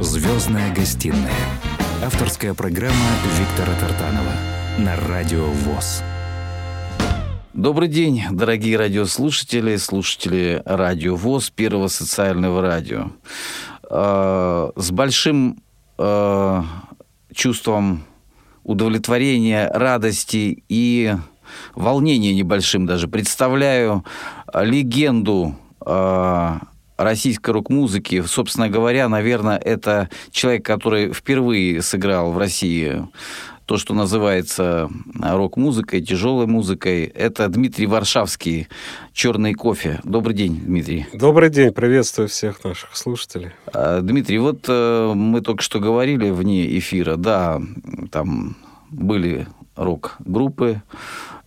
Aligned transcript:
Звездная 0.00 0.72
гостиная. 0.72 1.34
Авторская 2.04 2.54
программа 2.54 2.94
Виктора 3.36 3.76
Тартанова 3.80 4.32
на 4.78 4.94
Радио 5.08 5.46
ВОЗ. 5.46 6.04
Добрый 7.52 7.88
день, 7.88 8.22
дорогие 8.30 8.76
радиослушатели, 8.76 9.74
слушатели 9.74 10.62
Радио 10.64 11.16
ВОЗ, 11.16 11.50
Первого 11.50 11.88
социального 11.88 12.62
радио. 12.62 13.10
Э, 13.90 14.70
с 14.76 14.90
большим 14.92 15.60
э, 15.98 16.62
чувством 17.34 18.04
удовлетворения, 18.62 19.68
радости 19.74 20.62
и 20.68 21.16
волнения 21.74 22.36
небольшим 22.36 22.86
даже 22.86 23.08
представляю 23.08 24.04
легенду 24.54 25.56
э, 25.84 26.58
российской 26.98 27.52
рок-музыки. 27.52 28.22
Собственно 28.26 28.68
говоря, 28.68 29.08
наверное, 29.08 29.56
это 29.56 30.10
человек, 30.30 30.64
который 30.66 31.12
впервые 31.12 31.80
сыграл 31.80 32.32
в 32.32 32.38
России 32.38 33.08
то, 33.64 33.76
что 33.76 33.92
называется 33.92 34.88
рок-музыкой, 35.20 36.00
тяжелой 36.00 36.46
музыкой. 36.46 37.04
Это 37.04 37.48
Дмитрий 37.48 37.86
Варшавский, 37.86 38.66
«Черный 39.12 39.52
кофе». 39.52 40.00
Добрый 40.04 40.34
день, 40.34 40.56
Дмитрий. 40.56 41.06
Добрый 41.12 41.50
день, 41.50 41.72
приветствую 41.72 42.28
всех 42.28 42.64
наших 42.64 42.96
слушателей. 42.96 43.50
А, 43.74 44.00
Дмитрий, 44.00 44.38
вот 44.38 44.64
э, 44.68 45.12
мы 45.14 45.42
только 45.42 45.62
что 45.62 45.80
говорили 45.80 46.30
вне 46.30 46.78
эфира, 46.78 47.16
да, 47.16 47.60
там 48.10 48.56
были 48.90 49.46
рок-группы, 49.76 50.82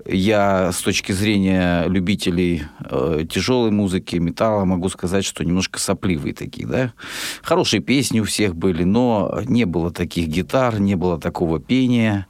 я 0.05 0.71
с 0.71 0.81
точки 0.81 1.11
зрения 1.11 1.85
любителей 1.87 2.63
э, 2.89 3.25
тяжелой 3.29 3.71
музыки, 3.71 4.15
металла, 4.17 4.65
могу 4.65 4.89
сказать, 4.89 5.25
что 5.25 5.43
немножко 5.43 5.79
сопливые 5.79 6.33
такие, 6.33 6.67
да. 6.67 6.93
Хорошие 7.41 7.81
песни 7.81 8.19
у 8.19 8.23
всех 8.23 8.55
были, 8.55 8.83
но 8.83 9.41
не 9.45 9.65
было 9.65 9.91
таких 9.91 10.27
гитар, 10.27 10.79
не 10.79 10.95
было 10.95 11.19
такого 11.19 11.59
пения. 11.59 12.27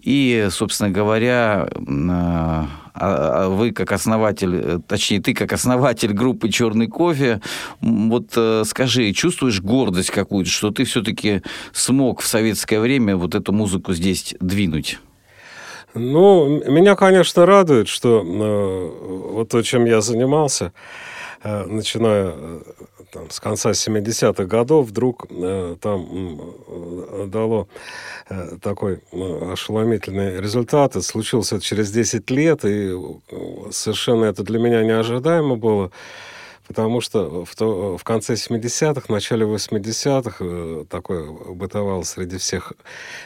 И, 0.00 0.48
собственно 0.50 0.90
говоря, 0.90 1.68
э, 1.68 1.80
а, 2.98 3.44
а 3.44 3.48
вы 3.48 3.72
как 3.72 3.92
основатель, 3.92 4.80
точнее, 4.86 5.20
ты 5.20 5.34
как 5.34 5.52
основатель 5.52 6.12
группы 6.12 6.48
«Черный 6.48 6.86
кофе», 6.86 7.42
вот 7.80 8.32
э, 8.36 8.62
скажи, 8.64 9.12
чувствуешь 9.12 9.60
гордость 9.60 10.10
какую-то, 10.10 10.50
что 10.50 10.70
ты 10.70 10.84
все-таки 10.84 11.42
смог 11.72 12.20
в 12.20 12.26
советское 12.26 12.80
время 12.80 13.16
вот 13.16 13.34
эту 13.34 13.52
музыку 13.52 13.92
здесь 13.92 14.34
двинуть? 14.40 14.98
Ну, 15.98 16.62
меня, 16.70 16.94
конечно, 16.94 17.46
радует, 17.46 17.88
что 17.88 18.22
э, 18.22 19.30
вот 19.32 19.48
то, 19.48 19.62
чем 19.62 19.86
я 19.86 20.02
занимался, 20.02 20.74
э, 21.42 21.64
начиная 21.64 22.34
э, 22.36 22.60
там, 23.10 23.30
с 23.30 23.40
конца 23.40 23.70
70-х 23.70 24.44
годов, 24.44 24.88
вдруг 24.88 25.26
э, 25.30 25.76
там 25.80 26.38
э, 26.68 27.26
дало 27.28 27.68
э, 28.28 28.58
такой 28.60 29.00
ошеломительный 29.10 30.38
результат. 30.38 30.96
Это 30.96 31.02
случилось 31.02 31.52
это 31.52 31.62
через 31.62 31.90
10 31.90 32.30
лет, 32.30 32.66
и 32.66 32.94
совершенно 33.70 34.26
это 34.26 34.42
для 34.42 34.58
меня 34.58 34.82
неожидаемо 34.82 35.56
было 35.56 35.90
потому 36.66 37.00
что 37.00 37.44
в, 37.44 37.54
то, 37.54 37.96
в 37.96 38.04
конце 38.04 38.34
70-х, 38.34 39.12
начале 39.12 39.46
80-х 39.46 40.36
э, 40.40 40.84
такое 40.88 41.30
бытовало 41.30 42.02
среди 42.02 42.38
всех 42.38 42.72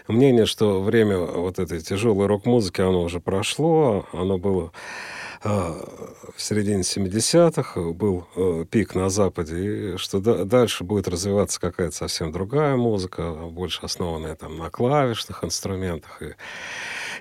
мнение, 0.08 0.46
что 0.46 0.82
время 0.82 1.18
вот 1.18 1.58
этой 1.58 1.80
тяжелой 1.80 2.26
рок-музыки, 2.26 2.80
оно 2.80 3.02
уже 3.02 3.20
прошло, 3.20 4.06
оно 4.12 4.38
было 4.38 4.72
э, 5.42 5.48
в 5.48 6.42
середине 6.42 6.82
70-х, 6.82 7.80
был 7.92 8.26
э, 8.36 8.64
пик 8.70 8.94
на 8.94 9.08
Западе, 9.08 9.94
и 9.94 9.96
что 9.96 10.20
дальше 10.44 10.84
будет 10.84 11.08
развиваться 11.08 11.60
какая-то 11.60 11.94
совсем 11.94 12.32
другая 12.32 12.76
музыка, 12.76 13.32
больше 13.32 13.80
основанная 13.82 14.34
там 14.34 14.58
на 14.58 14.70
клавишных 14.70 15.44
инструментах 15.44 16.22
и 16.22 16.34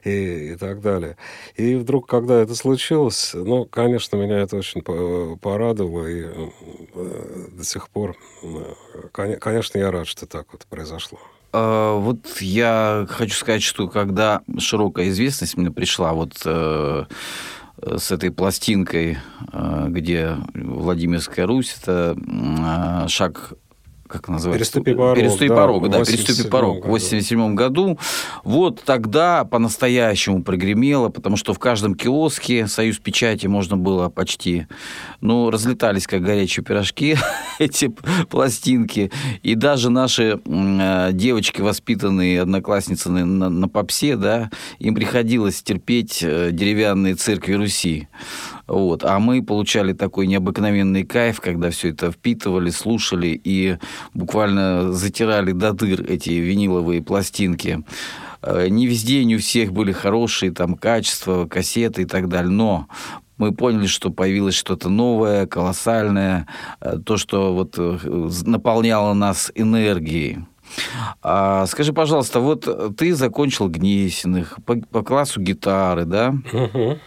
и, 0.03 0.53
и 0.53 0.55
так 0.55 0.81
далее. 0.81 1.17
И 1.55 1.75
вдруг, 1.75 2.07
когда 2.07 2.41
это 2.41 2.55
случилось, 2.55 3.31
ну, 3.33 3.65
конечно, 3.65 4.15
меня 4.15 4.39
это 4.39 4.57
очень 4.57 4.81
порадовало, 4.81 6.07
и 6.07 6.23
э, 6.23 7.47
до 7.51 7.63
сих 7.63 7.89
пор, 7.89 8.15
э, 8.43 9.37
конечно, 9.39 9.77
я 9.77 9.91
рад, 9.91 10.07
что 10.07 10.25
так 10.25 10.47
вот 10.51 10.65
произошло. 10.67 11.19
А, 11.51 11.97
вот 11.97 12.19
я 12.39 13.05
хочу 13.09 13.35
сказать, 13.35 13.63
что 13.63 13.87
когда 13.87 14.41
широкая 14.57 15.09
известность 15.09 15.57
мне 15.57 15.71
пришла, 15.71 16.13
вот 16.13 16.33
э, 16.45 17.05
с 17.81 18.11
этой 18.11 18.29
пластинкой, 18.29 19.17
где 19.87 20.35
Владимирская 20.53 21.47
Русь, 21.47 21.77
это 21.81 22.17
шаг 23.07 23.53
как 24.09 24.27
называется? 24.27 24.59
Переступи 24.59 24.93
порог. 24.93 25.15
Переступи 25.15 25.47
да, 25.47 25.55
порог, 25.55 25.89
да, 25.89 26.03
переступи 26.03 26.49
порог. 26.49 26.85
В 26.85 26.89
87 26.89 27.53
году. 27.53 27.99
Вот 28.43 28.81
тогда 28.83 29.45
по-настоящему 29.45 30.43
прогремело, 30.43 31.09
потому 31.09 31.37
что 31.37 31.53
в 31.53 31.59
каждом 31.59 31.93
киоске 31.93 32.67
Союз 32.67 32.97
печати 32.97 33.45
можно 33.45 33.77
было 33.77 34.09
почти, 34.09 34.67
ну, 35.21 35.51
разлетались 35.51 36.07
как 36.07 36.23
горячие 36.23 36.63
пирожки 36.63 37.17
эти 37.59 37.93
пластинки. 38.29 39.11
И 39.43 39.53
даже 39.53 39.91
наши 39.91 40.39
э, 40.43 41.09
девочки, 41.13 41.61
воспитанные 41.61 42.41
одноклассницы 42.41 43.09
на, 43.11 43.25
на, 43.25 43.49
на 43.49 43.69
попсе, 43.69 44.15
да, 44.15 44.49
им 44.79 44.95
приходилось 44.95 45.61
терпеть 45.61 46.23
э, 46.23 46.49
деревянные 46.51 47.13
церкви 47.13 47.53
Руси. 47.53 48.07
Вот. 48.69 49.03
А 49.03 49.19
мы 49.19 49.43
получали 49.43 49.93
такой 49.93 50.27
необыкновенный 50.27 51.03
кайф, 51.03 51.41
когда 51.41 51.71
все 51.71 51.89
это 51.89 52.11
впитывали, 52.11 52.69
слушали 52.69 53.39
и 53.43 53.77
буквально 54.13 54.93
затирали 54.93 55.51
до 55.53 55.73
дыр 55.73 56.03
эти 56.03 56.29
виниловые 56.29 57.01
пластинки. 57.01 57.83
Э, 58.43 58.67
не 58.69 58.85
везде, 58.85 59.25
не 59.25 59.35
у 59.35 59.39
всех 59.39 59.73
были 59.73 59.91
хорошие 59.91 60.51
там 60.51 60.75
качества, 60.75 61.47
кассеты 61.47 62.03
и 62.03 62.05
так 62.05 62.29
далее, 62.29 62.51
но 62.51 62.87
мы 63.37 63.53
поняли, 63.53 63.87
что 63.87 64.11
появилось 64.11 64.55
что-то 64.55 64.89
новое, 64.89 65.47
колоссальное, 65.47 66.45
э, 66.79 66.99
то, 67.03 67.17
что 67.17 67.55
вот 67.55 67.73
э, 67.77 67.97
наполняло 68.45 69.13
нас 69.15 69.51
энергией. 69.55 70.39
А, 71.21 71.65
скажи, 71.65 71.93
пожалуйста, 71.93 72.39
вот 72.39 72.95
ты 72.97 73.13
закончил 73.13 73.67
Гнесиных 73.69 74.59
по, 74.65 74.75
по 74.75 75.03
классу 75.03 75.41
гитары, 75.41 76.05
да? 76.05 76.35
Угу. 76.51 76.97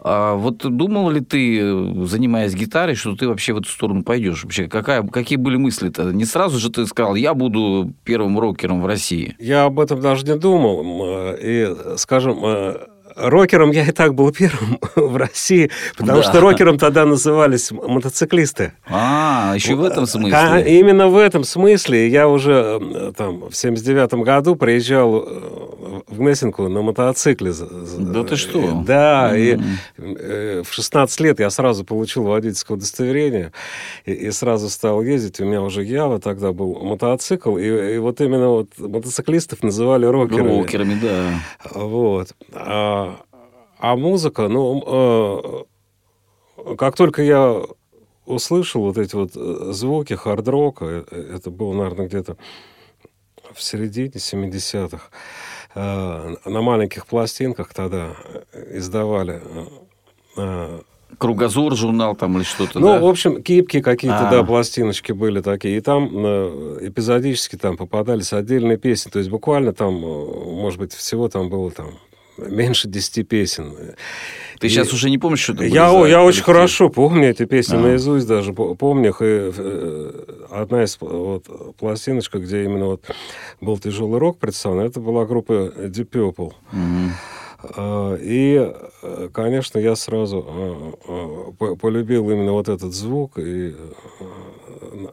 А 0.00 0.34
вот 0.34 0.58
думал 0.58 1.10
ли 1.10 1.20
ты, 1.20 2.06
занимаясь 2.06 2.54
гитарой, 2.54 2.94
что 2.94 3.14
ты 3.14 3.28
вообще 3.28 3.52
в 3.52 3.58
эту 3.58 3.68
сторону 3.68 4.02
пойдешь? 4.02 4.42
Вообще, 4.42 4.66
какая, 4.66 5.02
какие 5.02 5.36
были 5.36 5.56
мысли-то? 5.56 6.12
Не 6.12 6.24
сразу 6.24 6.58
же 6.58 6.70
ты 6.70 6.86
сказал, 6.86 7.14
я 7.14 7.34
буду 7.34 7.92
первым 8.04 8.38
рокером 8.38 8.82
в 8.82 8.86
России. 8.86 9.36
Я 9.38 9.64
об 9.64 9.78
этом 9.78 10.00
даже 10.00 10.24
не 10.26 10.36
думал. 10.36 11.34
И, 11.40 11.74
скажем, 11.96 12.40
э, 12.44 12.76
рокером 13.16 13.70
я 13.70 13.84
и 13.84 13.92
так 13.92 14.14
был 14.14 14.32
первым 14.32 14.78
в 14.96 15.16
России, 15.16 15.70
потому 15.96 16.18
да. 16.18 16.28
что 16.28 16.40
рокером 16.40 16.78
тогда 16.78 17.04
назывались 17.04 17.70
мотоциклисты. 17.70 18.72
А, 18.86 19.52
еще 19.54 19.74
в 19.74 19.84
этом 19.84 20.06
смысле? 20.06 20.64
Именно 20.66 21.08
в 21.08 21.16
этом 21.16 21.44
смысле. 21.44 22.08
Я 22.08 22.28
уже 22.28 22.78
э, 22.80 23.12
там 23.16 23.48
в 23.50 23.54
79 23.54 24.14
году 24.24 24.56
приезжал 24.56 25.24
э, 25.26 26.02
в 26.08 26.18
Гнесинку 26.18 26.68
на 26.68 26.82
мотоцикле. 26.82 27.52
Да 27.98 28.24
ты 28.24 28.36
что? 28.36 28.82
Да, 28.84 29.32
mm-hmm. 29.34 30.60
и 30.60 30.62
в 30.62 30.72
16 30.72 31.20
лет 31.20 31.40
я 31.40 31.50
сразу 31.50 31.84
получил 31.84 32.24
водительское 32.24 32.76
удостоверение 32.76 33.52
и, 34.04 34.12
и 34.12 34.30
сразу 34.30 34.68
стал 34.68 35.02
ездить. 35.02 35.40
У 35.40 35.44
меня 35.44 35.62
уже 35.62 35.82
Ява 35.84 36.20
тогда 36.20 36.52
был 36.52 36.74
мотоцикл, 36.82 37.56
и, 37.56 37.94
и 37.94 37.98
вот 37.98 38.20
именно 38.20 38.48
вот 38.48 38.68
мотоциклистов 38.78 39.62
называли 39.62 40.06
рокерами. 40.06 40.58
Рокерами, 40.58 40.98
да. 41.00 41.40
Вот. 41.74 42.34
А 42.52 43.11
а, 43.82 43.96
музыка, 43.96 44.46
ну, 44.46 45.66
э, 46.56 46.74
как 46.76 46.96
только 46.96 47.20
я 47.20 47.62
услышал 48.26 48.82
вот 48.82 48.96
эти 48.96 49.16
вот 49.16 49.32
э, 49.34 49.72
звуки 49.72 50.12
хард-рока, 50.12 51.04
э, 51.10 51.32
это 51.34 51.50
было, 51.50 51.72
наверное, 51.74 52.06
где-то 52.06 52.36
в 53.52 53.60
середине 53.60 54.10
70-х, 54.10 55.08
на 55.74 56.62
маленьких 56.62 57.06
пластинках 57.06 57.74
тогда 57.74 58.12
издавали 58.70 59.42
Кругозор 61.18 61.74
журнал 61.74 62.14
там 62.14 62.36
или 62.36 62.44
что-то, 62.44 62.78
Ну, 62.78 62.86
да? 62.86 63.00
в 63.00 63.06
общем, 63.06 63.42
кипки 63.42 63.80
какие-то, 63.80 64.28
А-а-а. 64.28 64.30
да, 64.30 64.44
пластиночки 64.44 65.12
были 65.12 65.40
такие. 65.40 65.76
И 65.76 65.80
там 65.80 66.06
эпизодически 66.06 67.56
там 67.56 67.76
попадались 67.76 68.32
отдельные 68.32 68.78
песни. 68.78 69.10
То 69.10 69.18
есть 69.18 69.30
буквально 69.30 69.72
там, 69.74 69.94
может 70.00 70.78
быть, 70.78 70.94
всего 70.94 71.28
там 71.28 71.50
было 71.50 71.70
там 71.70 71.98
меньше 72.36 72.88
10 72.88 73.28
песен. 73.28 73.74
Ты 74.58 74.66
и... 74.66 74.70
сейчас 74.70 74.92
уже 74.92 75.10
не 75.10 75.18
помнишь, 75.18 75.40
что 75.40 75.54
это 75.54 75.64
Я, 75.64 75.90
за 75.90 76.06
я 76.06 76.22
очень 76.22 76.42
хорошо 76.42 76.88
помню 76.88 77.30
эти 77.30 77.44
песни, 77.44 77.76
а. 77.76 77.80
наизусть 77.80 78.26
даже 78.26 78.52
помню 78.52 79.10
их. 79.10 79.22
И 79.22 79.24
э, 79.24 80.24
одна 80.50 80.84
из 80.84 80.96
вот, 81.00 81.76
пластиночка, 81.76 82.38
где 82.38 82.64
именно 82.64 82.86
вот 82.86 83.04
был 83.60 83.78
тяжелый 83.78 84.18
рок 84.18 84.38
представлен, 84.38 84.86
это 84.86 85.00
была 85.00 85.24
группа 85.26 85.52
Deep 85.52 86.10
Purple. 86.10 86.52
Угу. 86.72 88.18
И, 88.20 88.74
конечно, 89.32 89.78
я 89.78 89.94
сразу 89.94 90.44
а, 91.06 91.76
полюбил 91.76 92.28
именно 92.28 92.52
вот 92.52 92.68
этот 92.68 92.92
звук 92.92 93.38
и 93.38 93.74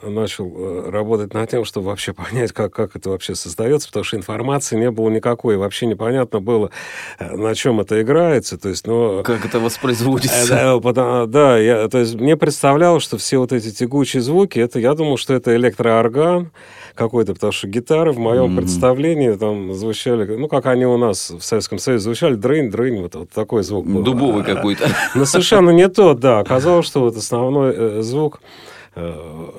начал 0.04 0.90
работать 0.90 1.34
над 1.34 1.50
тем, 1.50 1.66
чтобы 1.66 1.88
вообще 1.88 2.14
понять, 2.14 2.52
как, 2.52 2.74
как 2.74 2.96
это 2.96 3.10
вообще 3.10 3.36
создается, 3.36 3.88
потому 3.88 4.04
что 4.04 4.18
информации 4.18 4.78
не 4.78 4.92
было 4.92 5.10
никакой, 5.10 5.58
вообще 5.58 5.86
непонятно 5.86 6.40
было, 6.40 6.72
на 7.20 7.56
чем 7.56 7.80
это 7.80 8.02
играется, 8.02 8.58
то 8.58 8.70
есть, 8.70 8.88
ну... 8.88 9.24
Как 9.24 9.46
это 9.46 9.60
воспроизводится. 9.60 10.48
Да, 10.50 10.80
потому, 10.80 11.28
да 11.28 11.58
я, 11.58 11.88
то 11.88 12.00
есть 12.00 12.16
мне 12.16 12.38
представлялось, 12.38 13.04
что 13.04 13.18
все 13.18 13.38
вот 13.38 13.52
эти 13.52 13.72
тягучие 13.72 14.22
звуки, 14.22 14.60
это, 14.60 14.80
я 14.80 14.94
думал, 14.94 15.18
что 15.18 15.34
это 15.34 15.56
электроорган, 15.56 16.52
какой-то, 17.00 17.34
потому 17.34 17.54
что 17.54 17.68
гитары 17.68 18.12
в 18.12 18.20
моем 18.20 18.52
mm-hmm. 18.52 18.58
представлении 18.58 19.32
там 19.32 19.74
звучали, 19.74 20.36
ну, 20.36 20.48
как 20.48 20.66
они 20.66 20.86
у 20.86 20.98
нас 20.98 21.32
в 21.32 21.42
Советском 21.42 21.80
Союзе 21.80 22.04
звучали, 22.04 22.36
дрынь, 22.36 22.70
дрынь, 22.70 23.02
вот, 23.02 23.16
вот 23.16 23.30
такой 23.30 23.64
звук 23.64 23.88
был. 23.88 24.04
Дубовый 24.04 24.44
какой-то. 24.44 24.88
Но 25.16 25.26
совершенно 25.26 25.70
не 25.70 25.88
тот, 25.88 26.20
да. 26.20 26.40
Оказалось, 26.40 26.86
что 26.86 27.02
вот 27.02 27.16
основной 27.16 27.74
э, 27.76 28.02
звук 28.02 28.42
э, 28.42 28.48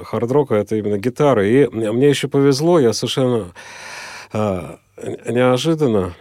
хард-рока 0.04 0.54
это 0.56 0.76
именно 0.76 0.98
гитара. 0.98 1.46
И 1.46 1.66
мне 1.68 2.08
еще 2.08 2.28
повезло, 2.28 2.78
я 2.78 2.92
совершенно 2.92 3.52
э, 4.32 4.76
неожиданно 5.28 6.14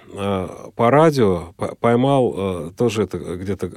по 0.76 0.90
радио 0.90 1.54
поймал 1.82 2.72
тоже 2.78 3.04
это 3.04 3.18
где-то 3.18 3.72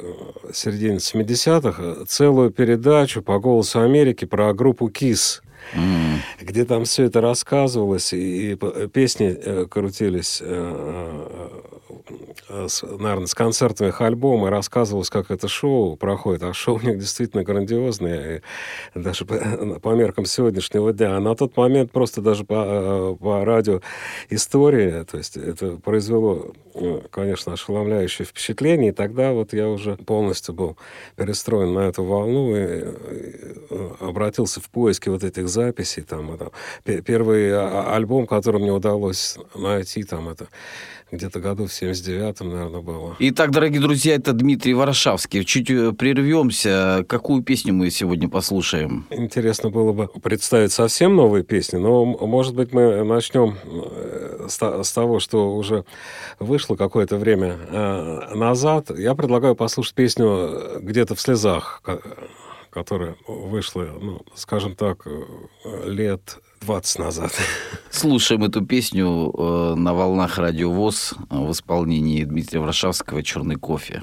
середине 0.53 0.97
70-х 0.97 2.05
целую 2.07 2.51
передачу 2.51 3.21
по 3.21 3.39
«Голосу 3.41 3.81
Америки» 3.81 4.25
про 4.25 4.55
группу 4.55 4.89
«Кис» 4.89 5.43
mm. 5.75 6.19
где 6.41 6.65
там 6.65 6.85
все 6.85 7.05
это 7.05 7.21
рассказывалось, 7.21 8.13
и, 8.13 8.53
и 8.53 8.89
песни 8.89 9.37
э, 9.39 9.67
крутились, 9.69 10.41
э, 10.43 10.47
э, 10.47 11.72
с, 12.49 12.83
наверное, 12.83 13.27
с 13.27 13.35
концертами 13.35 13.89
их 13.89 14.01
альбома, 14.01 14.49
и 14.49 14.51
рассказывалось, 14.51 15.11
как 15.11 15.31
это 15.31 15.49
шоу 15.49 15.97
проходит. 15.97 16.43
А 16.43 16.53
шоу 16.53 16.77
у 16.77 16.81
них 16.81 16.99
действительно 16.99 17.43
грандиозное, 17.43 18.43
даже 18.95 19.25
по, 19.25 19.37
по 19.81 19.95
меркам 19.95 20.27
сегодняшнего 20.27 20.93
дня. 20.93 21.17
А 21.17 21.21
на 21.21 21.35
тот 21.35 21.57
момент 21.57 21.93
просто 21.93 22.21
даже 22.21 22.45
по, 22.45 23.15
э, 23.15 23.17
по 23.21 23.45
радио 23.45 23.81
истории, 24.31 25.05
то 25.05 25.19
есть 25.19 25.37
это 25.37 25.77
произвело, 25.77 26.53
э, 26.75 27.01
конечно, 27.11 27.53
ошеломляющее 27.53 28.27
впечатление, 28.27 28.91
и 28.91 28.95
тогда 28.95 29.33
вот 29.33 29.53
я 29.53 29.69
уже 29.69 29.97
полностью 29.97 30.55
был 30.55 30.77
перестроен 31.17 31.73
на 31.73 31.89
эту 31.89 32.05
волну 32.05 32.57
и, 32.57 32.61
и 32.61 33.63
обратился 34.01 34.61
в 34.61 34.69
поиски 34.71 35.09
вот 35.09 35.25
этих 35.25 35.49
записей. 35.49 36.03
Там, 36.03 36.33
это, 36.33 36.51
первый 37.03 37.53
а, 37.53 37.85
а, 37.87 37.97
альбом, 37.97 38.27
который 38.27 38.61
мне 38.61 38.73
удалось 38.73 39.39
найти, 39.55 40.03
там 40.05 40.29
это 40.29 40.49
где-то 41.13 41.41
году 41.41 41.67
в 41.67 41.71
79-м, 41.71 42.49
наверное, 42.49 42.81
было. 42.81 43.17
Итак, 43.19 43.51
дорогие 43.51 43.81
друзья, 43.81 44.15
это 44.15 44.33
Дмитрий 44.33 44.73
Ворошавский. 44.73 45.45
Чуть 45.45 45.71
э, 45.71 45.93
прервемся. 45.93 47.05
Какую 47.07 47.43
песню 47.43 47.75
мы 47.75 47.91
сегодня 47.91 48.31
послушаем? 48.31 49.07
Интересно 49.11 49.69
было 49.69 49.93
бы 49.93 50.09
представить 50.23 50.73
совсем 50.73 51.15
новые 51.15 51.45
песни, 51.45 51.77
но, 51.77 52.07
может 52.07 52.55
быть, 52.55 52.73
мы 52.73 53.05
начнем 53.05 53.57
э, 53.63 54.49
с 54.49 54.93
того, 54.93 55.21
что 55.21 55.55
уже 55.55 55.85
вышло 56.39 56.77
какое-то 56.77 57.19
время 57.19 57.59
э, 57.69 58.35
назад. 58.35 58.91
Я 58.97 59.15
предлагаю 59.15 59.55
послушать 59.55 59.95
песню 59.95 60.81
«Где-то 60.81 61.15
в 61.15 61.21
слезах», 61.21 61.83
которая 62.71 63.17
вышла, 63.29 63.87
ну, 64.01 64.23
скажем 64.35 64.75
так, 64.75 65.07
лет 65.85 66.39
20 66.63 66.99
назад. 66.99 67.33
Слушаем 67.91 68.45
эту 68.45 68.65
песню 68.65 69.33
э, 69.37 69.75
на 69.75 69.95
волнах 69.95 70.39
радио 70.39 70.71
ВОЗ 70.71 71.15
в 71.29 71.51
исполнении 71.53 72.25
Дмитрия 72.25 72.61
Варшавского 72.61 73.23
«Черный 73.23 73.57
кофе». 73.57 74.03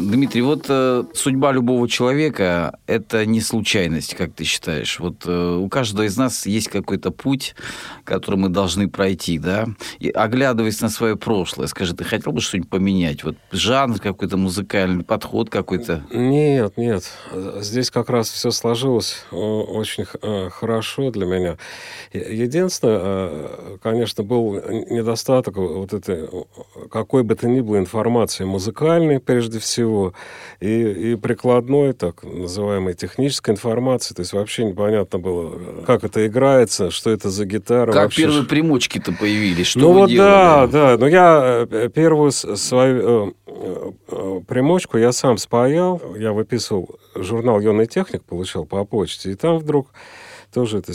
Дмитрий, 0.00 0.42
вот 0.42 0.66
э, 0.68 1.04
судьба 1.14 1.52
любого 1.52 1.88
человека– 1.88 2.78
это 2.86 3.26
не 3.26 3.40
случайность, 3.40 4.14
как 4.14 4.32
ты 4.32 4.44
считаешь? 4.44 4.98
Вот 4.98 5.24
э, 5.26 5.56
у 5.56 5.68
каждого 5.68 6.06
из 6.06 6.16
нас 6.16 6.46
есть 6.46 6.68
какой-то 6.68 7.10
путь, 7.10 7.54
который 8.04 8.36
мы 8.36 8.48
должны 8.48 8.88
пройти, 8.88 9.38
да? 9.38 9.66
И 9.98 10.10
оглядываясь 10.10 10.80
на 10.80 10.88
свое 10.88 11.16
прошлое, 11.16 11.66
скажи, 11.66 11.94
ты 11.94 12.04
хотел 12.04 12.32
бы 12.32 12.40
что-нибудь 12.40 12.70
поменять? 12.70 13.24
Вот 13.24 13.36
жанр 13.52 13.98
какой-то 13.98 14.36
музыкальный, 14.36 15.04
подход 15.04 15.50
какой-то? 15.50 16.04
Нет, 16.10 16.76
нет. 16.76 17.04
Здесь 17.60 17.90
как 17.90 18.10
раз 18.10 18.30
все 18.30 18.50
сложилось 18.50 19.24
очень 19.30 20.06
э, 20.22 20.50
хорошо 20.50 21.10
для 21.10 21.26
меня. 21.26 21.58
Единственное, 22.12 23.00
э, 23.02 23.76
конечно, 23.82 24.24
был 24.24 24.54
недостаток 24.90 25.56
вот 25.56 25.92
этой 25.92 26.28
какой 26.90 27.22
бы 27.22 27.34
то 27.34 27.48
ни 27.48 27.60
было 27.60 27.78
информации 27.78 28.44
музыкальной, 28.44 29.20
прежде 29.20 29.58
всего, 29.58 29.89
всего, 29.90 30.14
и, 30.60 31.12
и 31.12 31.16
прикладной, 31.16 31.92
так 31.92 32.22
называемой 32.22 32.94
технической 32.94 33.54
информации. 33.54 34.14
То 34.14 34.20
есть 34.20 34.32
вообще 34.32 34.64
непонятно 34.64 35.18
было, 35.18 35.84
как 35.86 36.04
это 36.04 36.26
играется, 36.26 36.90
что 36.90 37.10
это 37.10 37.30
за 37.30 37.44
гитара. 37.44 37.92
Как 37.92 38.04
вообще, 38.04 38.22
первые 38.22 38.44
примочки-то 38.44 39.12
появились, 39.12 39.66
что 39.66 39.80
Ну 39.80 39.92
вот 39.92 40.10
делали? 40.10 40.28
да, 40.28 40.66
да. 40.66 40.96
Но 40.98 41.06
я 41.08 41.66
э, 41.70 41.88
первую 41.92 42.30
свою 42.32 43.34
э, 43.46 43.92
э, 44.08 44.40
примочку 44.46 44.98
я 44.98 45.12
сам 45.12 45.38
спаял. 45.38 46.00
Я 46.16 46.32
выписывал 46.32 46.98
журнал 47.14 47.60
«Юный 47.60 47.86
техник», 47.86 48.22
получал 48.22 48.64
по 48.64 48.84
почте. 48.84 49.32
И 49.32 49.34
там 49.34 49.58
вдруг 49.58 49.88
тоже 50.52 50.78
это... 50.78 50.92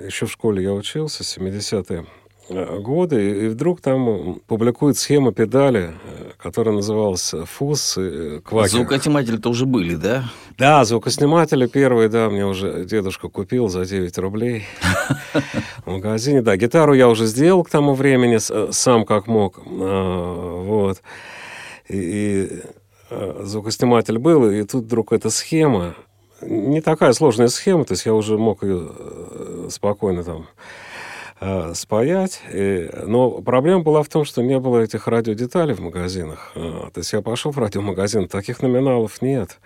Еще 0.00 0.26
в 0.26 0.30
школе 0.30 0.62
я 0.62 0.72
учился, 0.72 1.22
70-е 1.22 2.00
Э, 2.00 2.23
годы, 2.48 3.46
и 3.46 3.48
вдруг 3.48 3.80
там 3.80 4.40
публикуют 4.46 4.98
схему 4.98 5.32
педали, 5.32 5.94
э, 6.04 6.30
которая 6.36 6.74
называлась 6.74 7.34
«Фуз 7.44 7.98
Квакер». 8.44 8.70
Звукосниматели-то 8.70 9.48
уже 9.48 9.64
были, 9.64 9.94
да? 9.94 10.24
Да, 10.58 10.84
звукосниматели 10.84 11.66
первые, 11.66 12.08
да, 12.08 12.28
мне 12.28 12.44
уже 12.44 12.84
дедушка 12.84 13.28
купил 13.28 13.68
за 13.68 13.86
9 13.86 14.18
рублей 14.18 14.64
в 15.86 15.90
магазине. 15.90 16.42
Да, 16.42 16.56
гитару 16.56 16.92
я 16.92 17.08
уже 17.08 17.26
сделал 17.26 17.64
к 17.64 17.70
тому 17.70 17.94
времени 17.94 18.38
э, 18.38 18.72
сам 18.72 19.06
как 19.06 19.26
мог. 19.26 19.60
А, 19.66 20.62
вот. 20.62 21.02
И, 21.88 22.62
звукосниматель 23.40 24.18
был, 24.18 24.50
и 24.50 24.62
тут 24.64 24.84
вдруг 24.84 25.12
эта 25.12 25.30
схема, 25.30 25.94
не 26.40 26.80
такая 26.80 27.12
сложная 27.12 27.48
схема, 27.48 27.84
то 27.84 27.92
есть 27.92 28.06
я 28.06 28.14
уже 28.14 28.38
мог 28.38 28.62
ее 28.64 28.90
спокойно 29.70 30.24
там 30.24 30.46
э, 31.40 31.72
спаять. 31.74 32.40
И, 32.52 32.90
но 33.04 33.42
проблема 33.42 33.82
была 33.82 34.02
в 34.02 34.08
том, 34.08 34.24
что 34.24 34.42
не 34.42 34.58
было 34.58 34.80
этих 34.80 35.06
радиодеталей 35.08 35.74
в 35.74 35.80
магазинах. 35.80 36.52
Э, 36.54 36.90
то 36.92 36.98
есть 36.98 37.12
я 37.12 37.22
пошел 37.22 37.52
в 37.52 37.58
радиомагазин, 37.58 38.28
таких 38.28 38.62
номиналов 38.62 39.22
нет. 39.22 39.58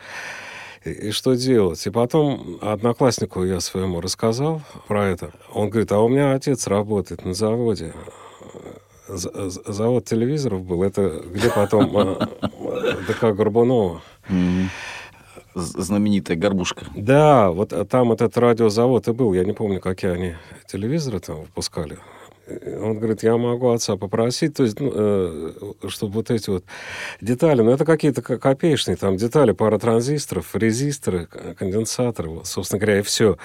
И, 0.85 0.91
и 0.91 1.11
что 1.11 1.35
делать? 1.35 1.87
И 1.87 1.91
потом 1.91 2.59
однокласснику 2.61 3.45
я 3.45 3.61
своему 3.61 4.01
рассказал 4.01 4.63
про 4.87 5.07
это. 5.07 5.33
Он 5.53 5.71
говорит, 5.71 5.93
а 5.93 6.01
у 6.01 6.09
меня 6.09 6.35
отец 6.35 6.67
работает 6.67 7.25
на 7.25 7.35
заводе 7.35 7.93
завод 9.09 10.05
телевизоров 10.05 10.65
был, 10.65 10.83
это 10.83 11.23
где 11.31 11.51
потом 11.51 11.97
э, 11.97 12.27
ДК 13.09 13.35
Горбунова 13.35 14.03
знаменитая 15.55 16.37
горбушка. 16.37 16.87
Да, 16.95 17.51
вот 17.51 17.73
там 17.89 18.13
этот 18.13 18.37
радиозавод 18.37 19.09
и 19.09 19.13
был. 19.13 19.33
Я 19.35 19.45
не 19.45 19.53
помню, 19.53 19.81
какие 19.81 20.13
они 20.13 20.35
телевизоры 20.67 21.21
там 21.21 21.41
выпускали. 21.41 21.99
Он 22.81 22.97
говорит, 22.97 23.23
я 23.23 23.37
могу 23.37 23.69
отца 23.71 23.97
попросить, 23.97 24.55
то 24.55 24.63
есть, 24.63 24.81
ну, 24.81 24.91
э, 24.95 25.53
чтобы 25.89 26.15
вот 26.15 26.31
эти 26.31 26.49
вот 26.49 26.65
детали, 27.21 27.61
ну, 27.61 27.71
это 27.71 27.85
какие-то 27.85 28.23
копеечные 28.23 28.97
там 28.97 29.17
детали, 29.17 29.53
пара 29.53 29.79
транзисторов, 29.79 30.55
резисторы, 30.55 31.27
конденсаторы, 31.27 32.31
вот, 32.31 32.47
собственно 32.47 32.81
говоря, 32.81 33.01
и 33.01 33.03
все. 33.03 33.37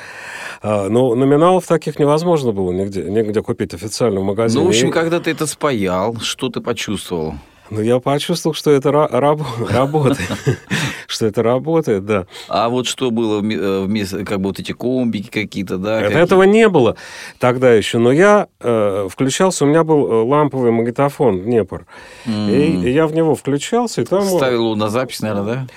А, 0.61 0.87
но 0.87 1.15
номиналов 1.15 1.67
таких 1.67 1.99
невозможно 1.99 2.53
было 2.53 2.71
нигде, 2.71 3.03
нигде 3.03 3.41
купить 3.41 3.73
официально 3.73 4.21
в 4.21 4.23
магазине. 4.23 4.61
Ну, 4.61 4.67
в 4.67 4.69
общем, 4.69 4.89
и... 4.89 4.91
когда 4.91 5.19
ты 5.19 5.31
это 5.31 5.47
спаял, 5.47 6.15
что 6.21 6.47
ты 6.47 6.61
почувствовал? 6.61 7.33
Ну, 7.69 7.81
я 7.81 7.99
почувствовал, 7.99 8.53
что 8.53 8.71
это 8.71 8.91
работает. 9.11 10.19
Что 11.07 11.27
это 11.27 11.43
работает, 11.43 12.05
да. 12.05 12.25
А 12.47 12.69
вот 12.69 12.87
что 12.87 13.11
было 13.11 13.39
вместо, 13.39 14.25
как 14.25 14.39
бы 14.39 14.47
вот 14.47 14.59
эти 14.59 14.71
комбики 14.71 15.29
какие-то, 15.29 15.77
да? 15.77 16.01
Этого 16.01 16.43
не 16.43 16.67
было 16.69 16.95
тогда 17.37 17.71
еще. 17.71 17.99
Но 17.99 18.11
я 18.11 18.47
э, 18.59 19.07
включался, 19.11 19.65
у 19.65 19.67
меня 19.67 19.83
был 19.83 20.11
э, 20.11 20.23
ламповый 20.23 20.71
магнитофон 20.71 21.41
Днепр. 21.41 21.85
И 22.25 22.89
я 22.89 23.05
в 23.05 23.13
него 23.13 23.35
включался, 23.35 24.01
и 24.01 24.05
там... 24.05 24.23
Ставил 24.23 24.63
его 24.63 24.75
на 24.75 24.89
запись, 24.89 25.21
наверное, 25.21 25.43
да? 25.45 25.67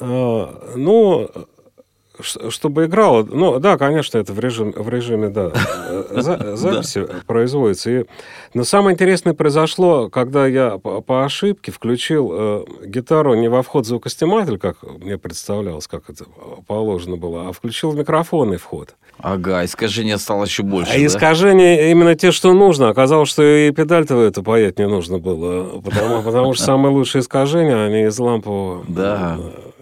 Э, 0.00 0.72
ну, 0.76 1.28
чтобы 2.20 2.86
играло, 2.86 3.24
ну 3.24 3.58
да, 3.58 3.76
конечно, 3.76 4.18
это 4.18 4.32
в 4.32 4.40
режиме, 4.40 4.72
в 4.72 4.88
режиме 4.88 5.28
да, 5.28 5.52
за, 6.10 6.56
записи 6.56 7.06
производится. 7.26 7.90
И, 7.90 8.04
но 8.54 8.64
самое 8.64 8.94
интересное 8.94 9.34
произошло, 9.34 10.08
когда 10.08 10.46
я 10.46 10.78
по, 10.78 11.00
по 11.00 11.24
ошибке 11.24 11.72
включил 11.72 12.30
э, 12.32 12.64
гитару 12.86 13.34
не 13.34 13.48
во 13.48 13.62
вход 13.62 13.86
звукостиматель, 13.86 14.58
как 14.58 14.82
мне 14.82 15.18
представлялось, 15.18 15.86
как 15.86 16.08
это 16.08 16.24
положено 16.66 17.16
было, 17.16 17.48
а 17.48 17.52
включил 17.52 17.92
микрофонный 17.92 18.56
вход. 18.56 18.94
Ага, 19.18 19.64
искажения 19.64 20.18
стало 20.18 20.44
еще 20.44 20.62
больше. 20.62 20.92
А 20.92 20.98
да? 20.98 21.06
искажения 21.06 21.90
именно 21.90 22.14
те, 22.14 22.32
что 22.32 22.52
нужно. 22.52 22.90
Оказалось, 22.90 23.28
что 23.28 23.42
и 23.42 23.70
педаль-то 23.70 24.20
эту 24.22 24.42
паять 24.42 24.78
не 24.78 24.86
нужно 24.86 25.18
было, 25.18 25.80
потому, 25.80 26.22
потому 26.22 26.54
что 26.54 26.64
самые 26.64 26.92
лучшие 26.92 27.22
искажения, 27.22 27.86
они 27.86 28.04
из 28.04 28.18
лампового 28.18 28.84
да. 28.88 29.38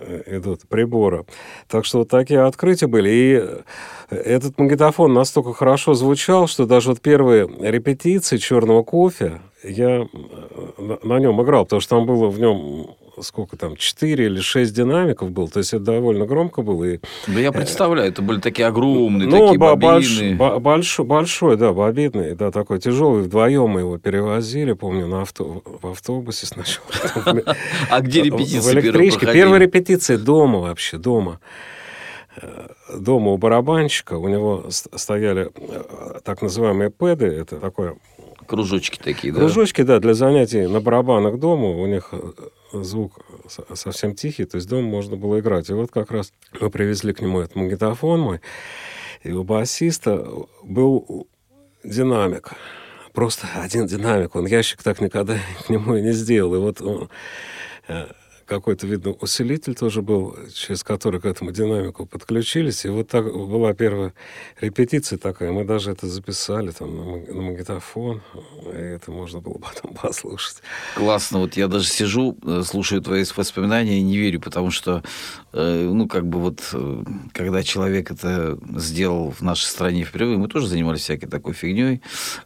Э, 0.06 0.36
идут 0.36 0.68
прибора. 0.68 1.24
Так 1.68 1.84
что 1.84 1.98
вот 1.98 2.08
такие 2.08 2.40
открытия 2.40 2.86
были. 2.86 3.10
И 3.10 4.14
этот 4.14 4.58
магнитофон 4.58 5.12
настолько 5.14 5.52
хорошо 5.52 5.94
звучал, 5.94 6.46
что 6.46 6.66
даже 6.66 6.90
вот 6.90 7.00
первые 7.00 7.48
репетиции 7.60 8.36
черного 8.36 8.82
кофе 8.82 9.40
я 9.62 10.02
э, 10.02 10.06
на 11.02 11.18
нем 11.18 11.42
играл, 11.42 11.64
потому 11.64 11.80
что 11.80 11.96
там 11.96 12.06
было 12.06 12.28
в 12.28 12.38
нем 12.38 12.96
сколько 13.22 13.56
там, 13.56 13.76
4 13.76 14.26
или 14.26 14.40
6 14.40 14.74
динамиков 14.74 15.30
было, 15.30 15.48
то 15.48 15.58
есть 15.58 15.72
это 15.74 15.84
довольно 15.84 16.26
громко 16.26 16.62
было. 16.62 16.84
И, 16.84 17.00
да 17.26 17.40
я 17.40 17.52
представляю, 17.52 18.08
это 18.10 18.22
были 18.22 18.40
такие 18.40 18.66
огромные, 18.66 19.28
ну, 19.28 19.46
такие 19.46 19.58
бобины. 19.58 20.36
Больш, 20.36 20.62
большой, 20.62 21.06
большой, 21.06 21.56
да, 21.56 21.72
бобидный, 21.72 22.34
да, 22.34 22.50
такой 22.50 22.80
тяжелый, 22.80 23.22
вдвоем 23.22 23.70
мы 23.70 23.80
его 23.80 23.98
перевозили, 23.98 24.72
помню, 24.72 25.06
на 25.06 25.22
авто, 25.22 25.62
в 25.64 25.86
автобусе 25.86 26.46
сначала. 26.46 26.84
А 27.90 28.00
где 28.00 28.22
репетиции 28.22 28.58
В 28.58 28.72
электричке. 28.72 29.32
Первая 29.32 29.60
репетиция 29.60 30.18
дома 30.18 30.60
вообще, 30.60 30.98
дома 30.98 31.40
э, 32.40 32.68
дома 32.98 33.32
у 33.32 33.38
барабанщика, 33.38 34.14
у 34.14 34.28
него 34.28 34.66
стояли 34.70 35.50
э, 35.54 36.20
так 36.24 36.42
называемые 36.42 36.90
пэды, 36.90 37.26
это 37.26 37.56
такое... 37.56 37.96
Кружочки 38.46 38.98
такие, 39.02 39.32
да? 39.32 39.40
Кружочки, 39.40 39.82
да, 39.82 40.00
для 40.00 40.14
занятий 40.14 40.66
на 40.66 40.80
барабанах 40.80 41.38
дома. 41.38 41.68
У 41.70 41.86
них 41.86 42.10
э, 42.12 42.18
звук 42.82 43.24
совсем 43.74 44.14
тихий, 44.14 44.44
то 44.44 44.56
есть 44.56 44.68
дома 44.68 44.88
можно 44.88 45.16
было 45.16 45.40
играть. 45.40 45.70
И 45.70 45.72
вот 45.72 45.90
как 45.90 46.10
раз 46.10 46.32
мы 46.60 46.70
привезли 46.70 47.12
к 47.12 47.20
нему 47.20 47.40
этот 47.40 47.56
магнитофон 47.56 48.20
мой, 48.20 48.40
и 49.22 49.32
у 49.32 49.44
басиста 49.44 50.26
был 50.62 51.28
динамик. 51.84 52.52
Просто 53.12 53.46
один 53.54 53.86
динамик. 53.86 54.34
Он 54.34 54.46
ящик 54.46 54.82
так 54.82 55.00
никогда 55.00 55.38
к 55.66 55.70
нему 55.70 55.94
и 55.96 56.02
не 56.02 56.12
сделал. 56.12 56.54
И 56.56 56.58
вот 56.58 56.80
он, 56.80 57.08
э, 57.88 58.06
какой-то, 58.46 58.86
видно, 58.86 59.12
усилитель 59.12 59.74
тоже 59.74 60.02
был, 60.02 60.36
через 60.52 60.82
который 60.82 61.20
к 61.20 61.24
этому 61.24 61.50
динамику 61.50 62.06
подключились. 62.06 62.84
И 62.84 62.88
вот 62.88 63.08
так 63.08 63.24
была 63.24 63.72
первая 63.74 64.12
репетиция 64.60 65.18
такая. 65.18 65.52
Мы 65.52 65.64
даже 65.64 65.90
это 65.90 66.06
записали 66.06 66.70
там 66.70 66.96
на, 66.96 67.42
магнитофон. 67.42 68.22
И 68.72 68.76
это 68.76 69.10
можно 69.10 69.40
было 69.40 69.58
потом 69.58 69.94
послушать. 70.02 70.58
Классно. 70.94 71.40
Вот 71.40 71.56
я 71.56 71.68
даже 71.68 71.88
сижу, 71.88 72.36
э, 72.44 72.62
слушаю 72.64 73.00
твои 73.02 73.24
воспоминания 73.36 73.98
и 73.98 74.02
не 74.02 74.16
верю, 74.16 74.40
потому 74.40 74.70
что, 74.70 75.02
э, 75.52 75.88
ну, 75.90 76.08
как 76.08 76.26
бы 76.26 76.38
вот, 76.40 76.60
э, 76.72 77.04
когда 77.32 77.62
человек 77.62 78.10
это 78.10 78.58
сделал 78.76 79.30
в 79.30 79.40
нашей 79.40 79.66
стране 79.66 80.04
впервые, 80.04 80.38
мы 80.38 80.48
тоже 80.48 80.68
занимались 80.68 81.00
всякой 81.00 81.26
такой 81.26 81.54
фигней 81.54 82.02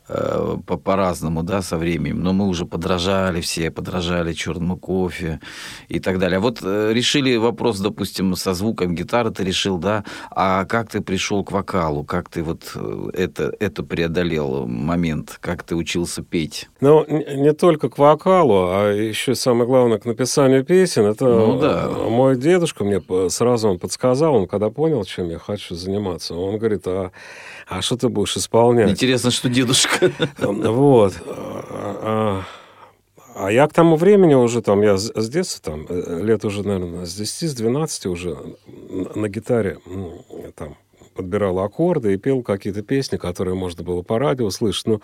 по-разному, 0.06 1.42
да, 1.42 1.62
со 1.62 1.76
временем. 1.76 2.22
Но 2.22 2.32
мы 2.32 2.46
уже 2.46 2.64
подражали 2.64 3.40
все, 3.40 3.70
подражали 3.70 4.32
черному 4.32 4.76
кофе 4.76 5.40
и 5.88 6.00
так 6.00 6.18
далее. 6.18 6.38
Вот 6.38 6.60
э, 6.62 6.92
решили 6.92 7.36
вопрос, 7.36 7.80
допустим, 7.80 8.36
со 8.36 8.54
звуком 8.54 8.94
гитары 8.94 9.30
ты 9.30 9.44
решил, 9.44 9.78
да, 9.78 10.04
а 10.30 10.64
как 10.64 10.90
ты 10.90 11.00
пришел 11.00 11.44
к 11.44 11.52
вокалу, 11.52 12.04
как 12.04 12.28
ты 12.28 12.42
вот 12.42 12.72
э, 12.74 13.10
это, 13.14 13.54
это 13.58 13.82
преодолел 13.82 14.66
момент, 14.66 15.38
как 15.40 15.62
ты 15.62 15.74
учился 15.74 16.22
петь? 16.22 16.68
Ну, 16.80 17.06
не 17.06 17.52
только 17.52 17.88
к 17.88 17.98
вокалу, 17.98 18.68
а 18.70 18.92
еще 18.92 19.34
самое 19.34 19.66
главное 19.66 19.98
к 19.98 20.04
написанию 20.04 20.64
песен. 20.64 21.06
Это 21.06 21.24
ну, 21.24 21.58
да. 21.58 21.88
мой 21.88 22.36
дедушка 22.36 22.84
мне 22.84 23.02
сразу 23.30 23.68
он 23.68 23.78
подсказал, 23.78 24.34
он 24.34 24.46
когда 24.46 24.70
понял, 24.70 25.04
чем 25.04 25.30
я 25.30 25.38
хочу 25.38 25.74
заниматься, 25.74 26.34
он 26.34 26.58
говорит, 26.58 26.86
а, 26.86 27.12
а 27.66 27.82
что 27.82 27.96
ты 27.96 28.08
будешь 28.08 28.36
исполнять? 28.36 28.90
Интересно, 28.90 29.30
что 29.30 29.48
дедушка. 29.48 30.10
Вот. 30.38 31.14
А, 33.38 33.52
я 33.52 33.68
к 33.68 33.72
тому 33.72 33.94
времени 33.94 34.34
уже 34.34 34.62
там, 34.62 34.82
я 34.82 34.96
с 34.98 35.28
детства, 35.28 35.72
там, 35.72 35.86
э, 35.88 36.22
лет 36.22 36.44
уже, 36.44 36.66
наверное, 36.66 37.06
с 37.06 37.14
10, 37.14 37.50
с 37.50 37.54
12 37.54 38.06
уже 38.06 38.36
на 39.14 39.28
гитаре 39.28 39.78
там 40.56 40.76
подбирал 41.14 41.60
аккорды 41.60 42.14
и 42.14 42.16
пел 42.16 42.42
какие-то 42.42 42.82
песни, 42.82 43.16
которые 43.16 43.54
можно 43.54 43.84
было 43.84 44.02
по 44.02 44.18
радио 44.18 44.50
слышать. 44.50 44.86
Ну, 44.86 45.00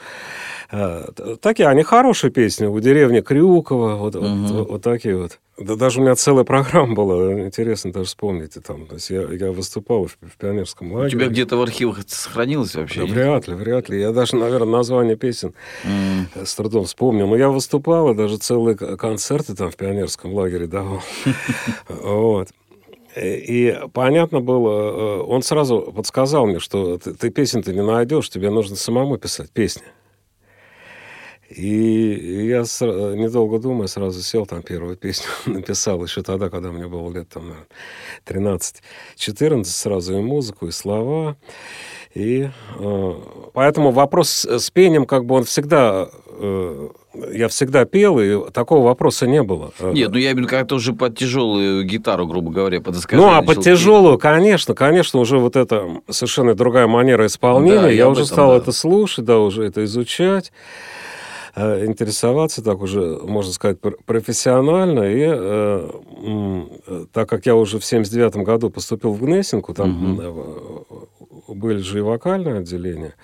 э, 0.72 1.06
такие, 1.40 1.68
они 1.68 1.84
хорошие 1.84 2.32
песни. 2.32 2.66
У 2.66 2.80
деревни 2.80 3.20
Крюкова, 3.20 3.94
вот, 3.96 4.16
угу. 4.16 4.26
вот, 4.26 4.68
вот 4.68 4.82
такие 4.82 5.16
вот. 5.16 5.38
Да 5.56 5.76
даже 5.76 6.00
у 6.00 6.02
меня 6.02 6.16
целая 6.16 6.44
программа 6.44 6.94
была, 6.94 7.40
интересно 7.44 7.92
даже 7.92 8.06
вспомните. 8.06 8.60
Там, 8.60 8.86
то 8.86 8.94
есть 8.94 9.08
я, 9.10 9.22
я 9.22 9.52
выступал 9.52 10.06
в, 10.06 10.16
в 10.20 10.36
пионерском 10.36 10.92
лагере. 10.92 11.16
У 11.16 11.20
тебя 11.20 11.28
где-то 11.28 11.56
в 11.56 11.62
архивах 11.62 12.00
это 12.00 12.14
сохранилось 12.14 12.74
вообще? 12.74 13.00
Да, 13.00 13.06
вряд 13.06 13.46
ли, 13.46 13.54
вряд 13.54 13.88
ли. 13.88 14.00
Я 14.00 14.10
даже, 14.12 14.34
наверное, 14.34 14.72
название 14.72 15.16
песен 15.16 15.54
mm. 15.84 16.44
с 16.44 16.54
трудом 16.56 16.86
вспомнил. 16.86 17.28
Но 17.28 17.36
я 17.36 17.50
выступал, 17.50 18.10
и 18.10 18.16
даже 18.16 18.38
целые 18.38 18.76
концерты 18.76 19.54
там 19.54 19.70
в 19.70 19.76
пионерском 19.76 20.34
лагере 20.34 20.66
давал. 20.66 21.02
Вот. 21.88 22.48
И 23.16 23.78
понятно 23.92 24.40
было, 24.40 25.20
э, 25.20 25.22
он 25.22 25.42
сразу 25.42 25.92
подсказал 25.94 26.46
мне, 26.46 26.58
что 26.58 26.98
ты, 26.98 27.14
ты 27.14 27.30
песен-то 27.30 27.72
не 27.72 27.82
найдешь, 27.82 28.28
тебе 28.28 28.50
нужно 28.50 28.74
самому 28.74 29.18
писать 29.18 29.50
песни. 29.50 29.84
И 31.56 32.46
я, 32.48 32.62
недолго 32.62 33.60
думая, 33.60 33.86
сразу 33.86 34.20
сел, 34.22 34.44
там 34.44 34.62
первую 34.62 34.96
песню 34.96 35.28
написал, 35.46 36.02
еще 36.02 36.22
тогда, 36.22 36.50
когда 36.50 36.72
мне 36.72 36.88
было 36.88 37.12
лет 37.12 37.28
там 37.28 37.54
13-14, 38.26 39.64
сразу 39.64 40.18
и 40.18 40.20
музыку, 40.20 40.66
и 40.66 40.72
слова. 40.72 41.36
И 42.14 42.48
э, 42.78 43.12
поэтому 43.52 43.90
вопрос 43.90 44.44
с 44.44 44.70
пением, 44.70 45.04
как 45.04 45.26
бы 45.26 45.36
он 45.36 45.44
всегда 45.44 46.08
э, 46.26 46.88
я 47.32 47.48
всегда 47.48 47.84
пел, 47.84 48.18
и 48.18 48.50
такого 48.50 48.84
вопроса 48.86 49.26
не 49.26 49.42
было. 49.42 49.72
Нет, 49.80 50.10
ну 50.10 50.18
я 50.18 50.32
именно 50.32 50.48
как-то 50.48 50.76
уже 50.76 50.92
под 50.92 51.16
тяжелую 51.16 51.84
гитару, 51.84 52.26
грубо 52.26 52.50
говоря, 52.50 52.80
подыскать. 52.80 53.18
Ну, 53.18 53.32
а 53.32 53.42
под 53.42 53.62
тяжелую, 53.62 54.18
конечно, 54.18 54.74
конечно, 54.74 55.20
уже 55.20 55.38
вот 55.38 55.54
это 55.54 56.00
совершенно 56.08 56.54
другая 56.54 56.88
манера 56.88 57.26
исполнения. 57.26 57.80
Да, 57.80 57.88
я, 57.88 57.94
я 57.94 58.08
уже 58.08 58.22
этом, 58.22 58.32
стал 58.32 58.50
да. 58.50 58.56
это 58.56 58.72
слушать, 58.72 59.24
да, 59.24 59.38
уже 59.38 59.64
это 59.64 59.84
изучать 59.84 60.50
э, 60.50 61.03
интересоваться 61.56 62.62
так 62.62 62.80
уже, 62.80 63.18
можно 63.22 63.52
сказать, 63.52 63.78
профессионально. 63.80 65.02
И 65.02 65.24
э, 65.24 65.90
э, 66.86 67.06
так 67.12 67.28
как 67.28 67.46
я 67.46 67.54
уже 67.54 67.78
в 67.78 67.84
79 67.84 68.36
году 68.36 68.70
поступил 68.70 69.12
в 69.12 69.22
Гнессинку, 69.22 69.72
там 69.72 70.18
угу. 70.18 71.08
были 71.48 71.78
же 71.78 71.98
и 71.98 72.02
вокальное 72.02 72.60
отделение, 72.60 73.14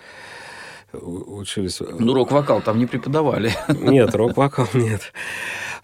учились. 0.93 1.81
Ну, 1.81 2.15
рок-вокал 2.15 2.63
там 2.63 2.79
не 2.79 2.87
преподавали. 2.87 3.53
Нет, 3.69 4.15
рок-вокал 4.15 4.69
нет. 4.75 5.13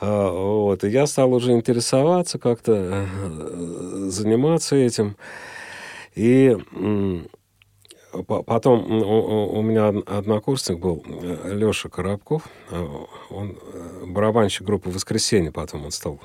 А, 0.01 0.31
вот. 0.31 0.85
И 0.85 0.89
я 0.89 1.07
стал 1.07 1.33
уже 1.33 1.53
интересоваться 1.53 2.39
как-то, 2.39 2.73
э, 2.75 4.07
заниматься 4.09 4.77
этим. 4.77 5.17
И 6.15 6.57
Потом 8.25 8.91
у 8.91 9.63
меня 9.63 9.89
однокурсник 10.07 10.79
был 10.79 11.05
э, 11.07 11.55
Леша 11.55 11.89
Коробков, 11.89 12.43
э, 12.71 12.87
он 13.31 13.59
э, 13.73 14.05
барабанщик 14.07 14.67
группы 14.67 14.91
«Воскресенье», 14.91 15.53
потом 15.53 15.85
он 15.85 15.91
стал 15.91 16.21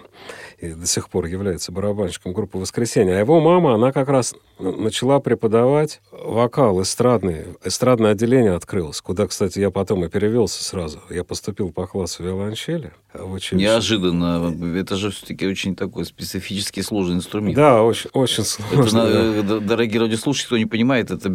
и 0.62 0.74
до 0.74 0.86
сих 0.86 1.10
пор 1.10 1.26
является 1.26 1.72
барабанщиком 1.72 2.34
группы 2.34 2.58
«Воскресенье». 2.58 3.16
А 3.16 3.20
его 3.20 3.42
мама, 3.42 3.74
она 3.74 3.92
как 3.92 4.10
раз 4.10 4.36
начала 4.60 5.20
преподавать 5.20 6.02
вокал 6.12 6.82
эстрадный. 6.82 7.46
Эстрадное 7.64 8.12
отделение 8.12 8.54
открылось, 8.54 9.02
куда, 9.02 9.26
кстати, 9.26 9.60
я 9.60 9.72
потом 9.72 10.06
и 10.06 10.10
перевелся 10.10 10.64
сразу. 10.64 11.02
Я 11.10 11.24
поступил 11.24 11.72
по 11.72 11.88
классу 11.88 12.24
виолончели 12.24 12.92
в 13.14 13.34
училище. 13.34 13.66
Неожиданно. 13.66 14.54
Это 14.78 14.96
же 14.96 15.10
все-таки 15.10 15.48
очень 15.48 15.76
такой 15.76 16.06
специфический 16.06 16.84
сложный 16.84 17.16
инструмент. 17.16 17.56
Да, 17.56 17.82
очень, 17.82 18.12
очень 18.14 18.44
сложный. 18.44 19.40
Это, 19.40 19.44
да. 19.44 19.60
Дорогие 19.60 20.00
радиослушатели, 20.00 20.46
кто 20.46 20.58
не 20.60 20.66
понимает, 20.68 21.10
это 21.10 21.28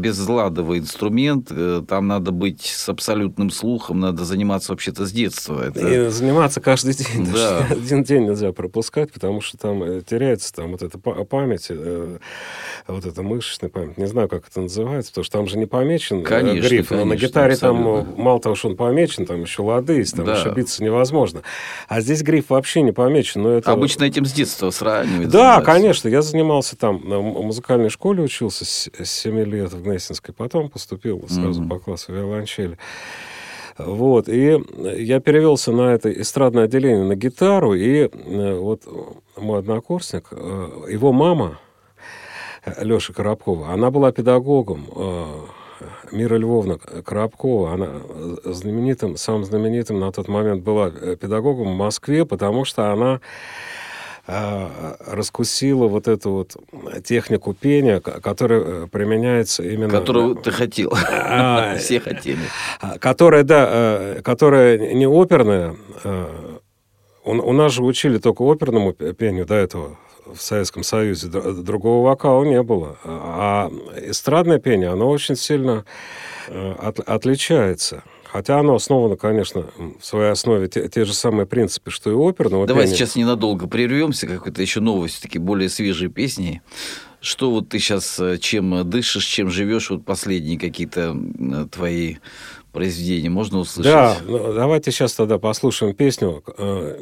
безладовый 0.46 0.78
инструмент. 0.78 1.48
Э, 1.50 1.82
там 1.86 2.06
надо 2.06 2.30
быть 2.30 2.62
с 2.62 2.88
абсолютным 2.88 3.50
слухом, 3.50 4.00
надо 4.00 4.24
заниматься 4.24 4.72
вообще-то 4.72 5.06
с 5.06 5.12
детства. 5.12 5.66
Это... 5.66 6.06
И 6.06 6.08
заниматься 6.10 6.60
каждый 6.60 6.94
день. 6.94 7.28
Да. 7.32 7.66
Один 7.70 8.02
день 8.02 8.26
нельзя 8.26 8.52
пропускать, 8.52 9.12
потому 9.12 9.40
что 9.40 9.58
там 9.58 9.82
э, 9.82 10.02
теряется 10.02 10.52
там 10.54 10.72
вот 10.72 10.82
эта 10.82 10.98
память, 10.98 11.66
э, 11.70 12.18
вот 12.86 13.06
эта 13.06 13.22
мышечная 13.22 13.70
память. 13.70 13.98
Не 13.98 14.06
знаю, 14.06 14.28
как 14.28 14.46
это 14.48 14.60
называется, 14.60 15.12
потому 15.12 15.24
что 15.24 15.38
там 15.38 15.46
же 15.48 15.58
не 15.58 15.66
помечен 15.66 16.22
конечно, 16.22 16.68
гриф. 16.68 16.88
Конечно, 16.88 17.10
на 17.10 17.16
гитаре 17.16 17.54
абсолютно. 17.54 18.04
там 18.04 18.22
мало 18.22 18.40
того, 18.40 18.54
что 18.54 18.68
он 18.68 18.76
помечен, 18.76 19.26
там 19.26 19.42
еще 19.42 19.62
лады 19.62 19.94
есть, 19.94 20.16
там 20.16 20.26
да. 20.26 20.34
ошибиться 20.34 20.82
невозможно. 20.82 21.42
А 21.88 22.00
здесь 22.00 22.22
гриф 22.22 22.50
вообще 22.50 22.82
не 22.82 22.92
помечен. 22.92 23.42
Но 23.42 23.50
это... 23.50 23.72
Обычно 23.72 24.04
этим 24.04 24.24
с 24.24 24.32
детства 24.32 24.70
сравнивают. 24.70 25.30
Да, 25.30 25.38
занимаются. 25.38 25.72
конечно. 25.72 26.08
Я 26.08 26.22
занимался 26.22 26.76
там, 26.76 26.98
в 26.98 27.42
музыкальной 27.42 27.90
школе 27.90 28.22
учился 28.22 28.64
с 28.64 28.90
7 29.04 29.40
лет 29.44 29.72
в 29.72 29.82
Гнесинской. 29.82 30.34
Потом 30.36 30.68
поступил 30.68 31.24
сразу 31.28 31.62
mm-hmm. 31.62 31.68
по 31.68 31.78
классу 31.78 32.12
виолончели. 32.12 32.78
Вот, 33.78 34.28
и 34.28 34.58
я 34.96 35.20
перевелся 35.20 35.70
на 35.70 35.92
это 35.92 36.10
эстрадное 36.10 36.64
отделение 36.64 37.04
на 37.04 37.14
гитару, 37.14 37.74
и 37.74 38.08
э, 38.08 38.54
вот 38.58 38.82
мой 39.36 39.58
однокурсник, 39.58 40.28
э, 40.30 40.68
его 40.88 41.12
мама, 41.12 41.58
Леша 42.80 43.12
Коробкова, 43.12 43.72
она 43.72 43.90
была 43.90 44.12
педагогом 44.12 44.86
э, 44.96 45.24
Мира 46.10 46.36
Львовна 46.36 46.78
Коробкова, 46.78 47.74
она 47.74 47.88
знаменитым, 48.44 49.18
самым 49.18 49.44
знаменитым 49.44 50.00
на 50.00 50.10
тот 50.10 50.28
момент 50.28 50.62
была 50.62 50.90
педагогом 50.90 51.74
в 51.74 51.76
Москве, 51.76 52.24
потому 52.24 52.64
что 52.64 52.92
она 52.92 53.20
а, 54.26 54.96
раскусила 55.06 55.86
вот 55.86 56.08
эту 56.08 56.30
вот 56.32 56.56
технику 57.04 57.54
пения, 57.54 58.00
которая 58.00 58.86
применяется 58.86 59.62
именно... 59.62 59.90
Которую 59.90 60.34
ты 60.36 60.50
хотел. 60.50 60.92
А, 60.94 61.76
Все 61.78 62.00
хотели. 62.00 62.40
А, 62.80 62.98
которая, 62.98 63.44
да, 63.44 63.68
э, 63.68 64.22
которая 64.22 64.94
не 64.94 65.06
оперная. 65.06 65.76
У 67.24 67.52
нас 67.52 67.72
же 67.72 67.82
учили 67.82 68.18
только 68.18 68.42
оперному 68.42 68.92
пению 68.92 69.46
до 69.46 69.54
этого 69.54 69.98
в 70.32 70.40
Советском 70.40 70.82
Союзе. 70.82 71.28
Другого 71.28 72.08
вокала 72.08 72.44
не 72.44 72.62
было. 72.62 72.96
А 73.04 73.70
эстрадное 73.96 74.58
пение, 74.58 74.90
оно 74.90 75.08
очень 75.08 75.36
сильно 75.36 75.84
э, 76.48 76.72
отличается. 77.06 78.02
Хотя 78.36 78.60
оно 78.60 78.74
основано, 78.74 79.16
конечно, 79.16 79.64
в 79.98 80.04
своей 80.04 80.30
основе 80.30 80.68
те, 80.68 80.86
те 80.90 81.06
же 81.06 81.14
самые 81.14 81.46
принципы, 81.46 81.90
что 81.90 82.10
и 82.10 82.28
оперного 82.30 82.66
Давай 82.66 82.84
пения. 82.84 82.94
сейчас 82.94 83.16
ненадолго 83.16 83.66
прервемся, 83.66 84.26
какой-то 84.26 84.60
еще 84.60 84.80
новости, 84.80 85.22
такие 85.22 85.40
более 85.40 85.70
свежие 85.70 86.10
песни. 86.10 86.60
Что 87.22 87.50
вот 87.50 87.70
ты 87.70 87.78
сейчас, 87.78 88.20
э, 88.20 88.36
чем 88.36 88.90
дышишь, 88.90 89.24
чем 89.24 89.48
живешь, 89.48 89.88
вот 89.88 90.04
последние 90.04 90.58
какие-то 90.58 91.16
твои 91.72 92.16
произведения 92.76 93.30
можно 93.30 93.58
услышать? 93.58 93.92
Да, 93.92 94.16
ну, 94.26 94.52
давайте 94.52 94.90
сейчас 94.90 95.14
тогда 95.14 95.38
послушаем 95.38 95.94
песню 95.94 96.42
э, 96.58 97.00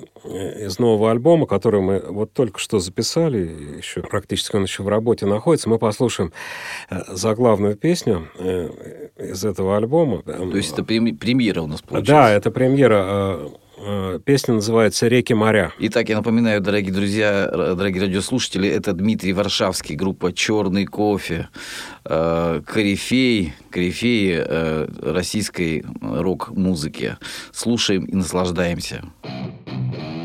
из 0.60 0.78
нового 0.78 1.10
альбома, 1.10 1.46
который 1.46 1.80
мы 1.80 1.98
вот 1.98 2.32
только 2.32 2.60
что 2.60 2.78
записали, 2.78 3.76
еще 3.78 4.02
практически 4.02 4.54
он 4.56 4.62
еще 4.62 4.82
в 4.82 4.88
работе 4.88 5.26
находится. 5.26 5.68
Мы 5.68 5.78
послушаем 5.78 6.32
э, 6.90 7.00
заглавную 7.08 7.76
песню 7.76 8.28
э, 8.38 9.08
из 9.18 9.44
этого 9.44 9.76
альбома. 9.76 10.22
То 10.22 10.56
есть 10.56 10.72
это 10.72 10.84
премьера 10.84 11.62
у 11.62 11.66
нас 11.66 11.82
получилась? 11.82 12.08
Да, 12.08 12.30
это 12.30 12.50
премьера 12.50 12.94
Э, 12.94 13.48
песня 14.24 14.54
называется 14.54 15.08
«Реки 15.08 15.34
моря». 15.34 15.72
Итак, 15.78 16.08
я 16.08 16.16
напоминаю, 16.16 16.60
дорогие 16.60 16.92
друзья, 16.92 17.48
дорогие 17.50 18.02
радиослушатели, 18.02 18.68
это 18.68 18.92
Дмитрий 18.92 19.32
Варшавский, 19.32 19.94
группа 19.96 20.32
«Черный 20.32 20.86
кофе», 20.86 21.48
э, 22.04 22.62
корифей, 22.66 23.52
э, 24.36 24.88
российской 25.02 25.84
рок-музыки. 26.00 27.16
Слушаем 27.52 28.04
и 28.04 28.14
наслаждаемся. 28.14 29.04
до 29.22 30.23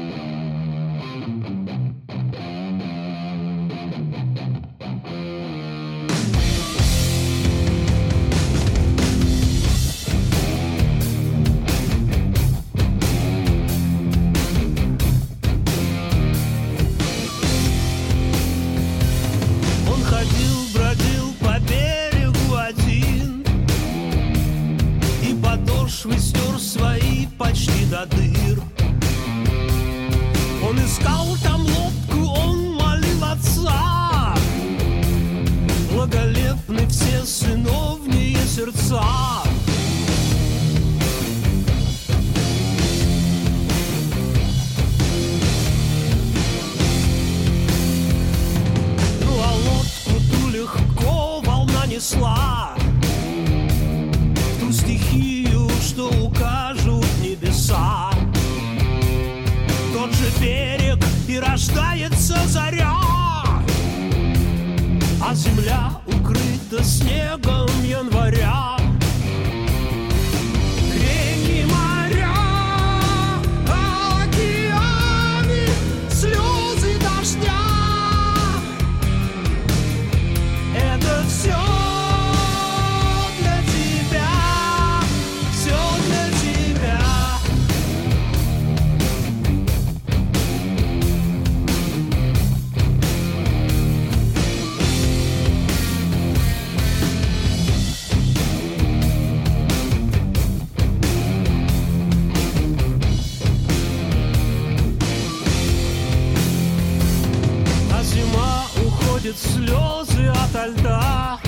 уходит 109.30 109.38
слезы 109.38 110.28
ото 110.28 110.68
льда. 110.68 111.40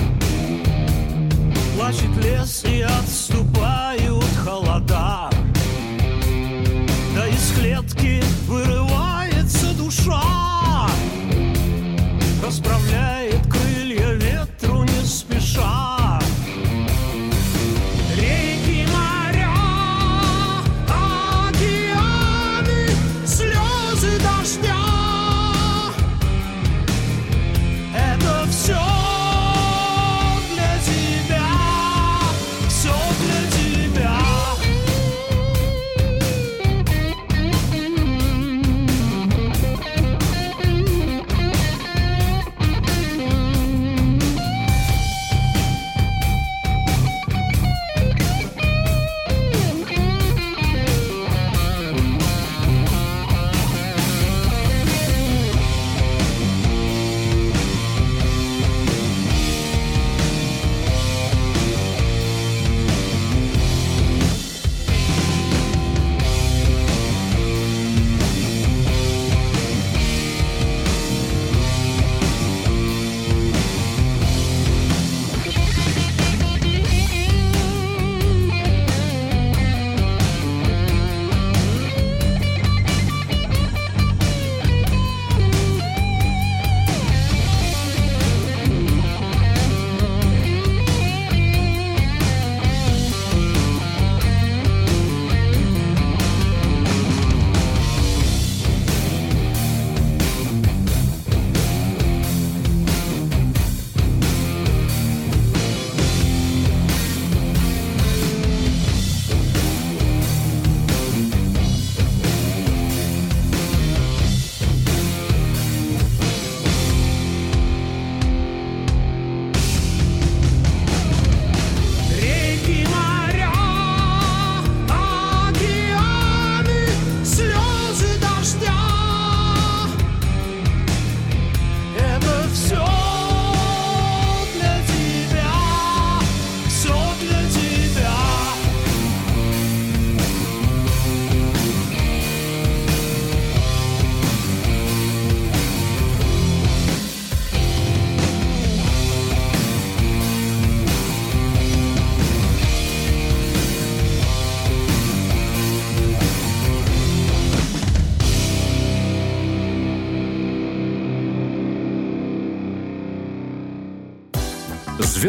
Плачет 1.76 2.16
лес 2.24 2.64
и 2.64 2.82
отступают 2.82 4.24
холода. 4.44 5.30
Да 7.14 7.28
из 7.28 7.52
клетки 7.52 8.22
вырывается 8.46 9.74
душа. 9.74 10.22
Расправляет 12.44 13.21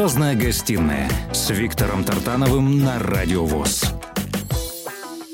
Звездная 0.03 0.35
гостиная 0.35 1.09
с 1.31 1.49
Виктором 1.49 2.03
Тартановым 2.03 2.83
на 2.83 2.99
Радио 2.99 3.45
ВОЗ. 3.45 3.85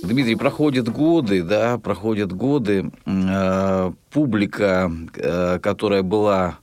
Дмитрий, 0.03 0.35
проходят 0.35 0.87
годы, 0.89 1.41
да, 1.41 1.79
проходят 1.79 2.31
годы. 2.31 2.91
Э, 3.07 3.91
публика, 4.11 4.91
э, 5.15 5.57
которая 5.57 6.03
была, 6.03 6.59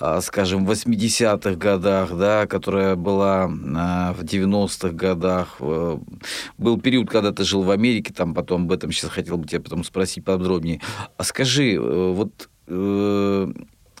э, 0.00 0.20
скажем, 0.22 0.64
в 0.64 0.70
80-х 0.70 1.56
годах, 1.56 2.16
да, 2.16 2.46
которая 2.46 2.96
была 2.96 3.48
в 3.48 4.24
90-х 4.24 4.94
годах, 4.94 5.60
был 5.60 6.80
период, 6.80 7.10
когда 7.10 7.32
ты 7.32 7.44
жил 7.44 7.64
в 7.64 7.70
Америке, 7.70 8.14
там 8.14 8.32
потом 8.32 8.62
об 8.62 8.72
этом 8.72 8.92
сейчас 8.92 9.10
хотел 9.10 9.36
бы 9.36 9.46
тебя 9.46 9.60
потом 9.60 9.84
спросить 9.84 10.24
подробнее. 10.24 10.80
А 11.18 11.22
скажи, 11.22 11.78
вот 11.78 12.48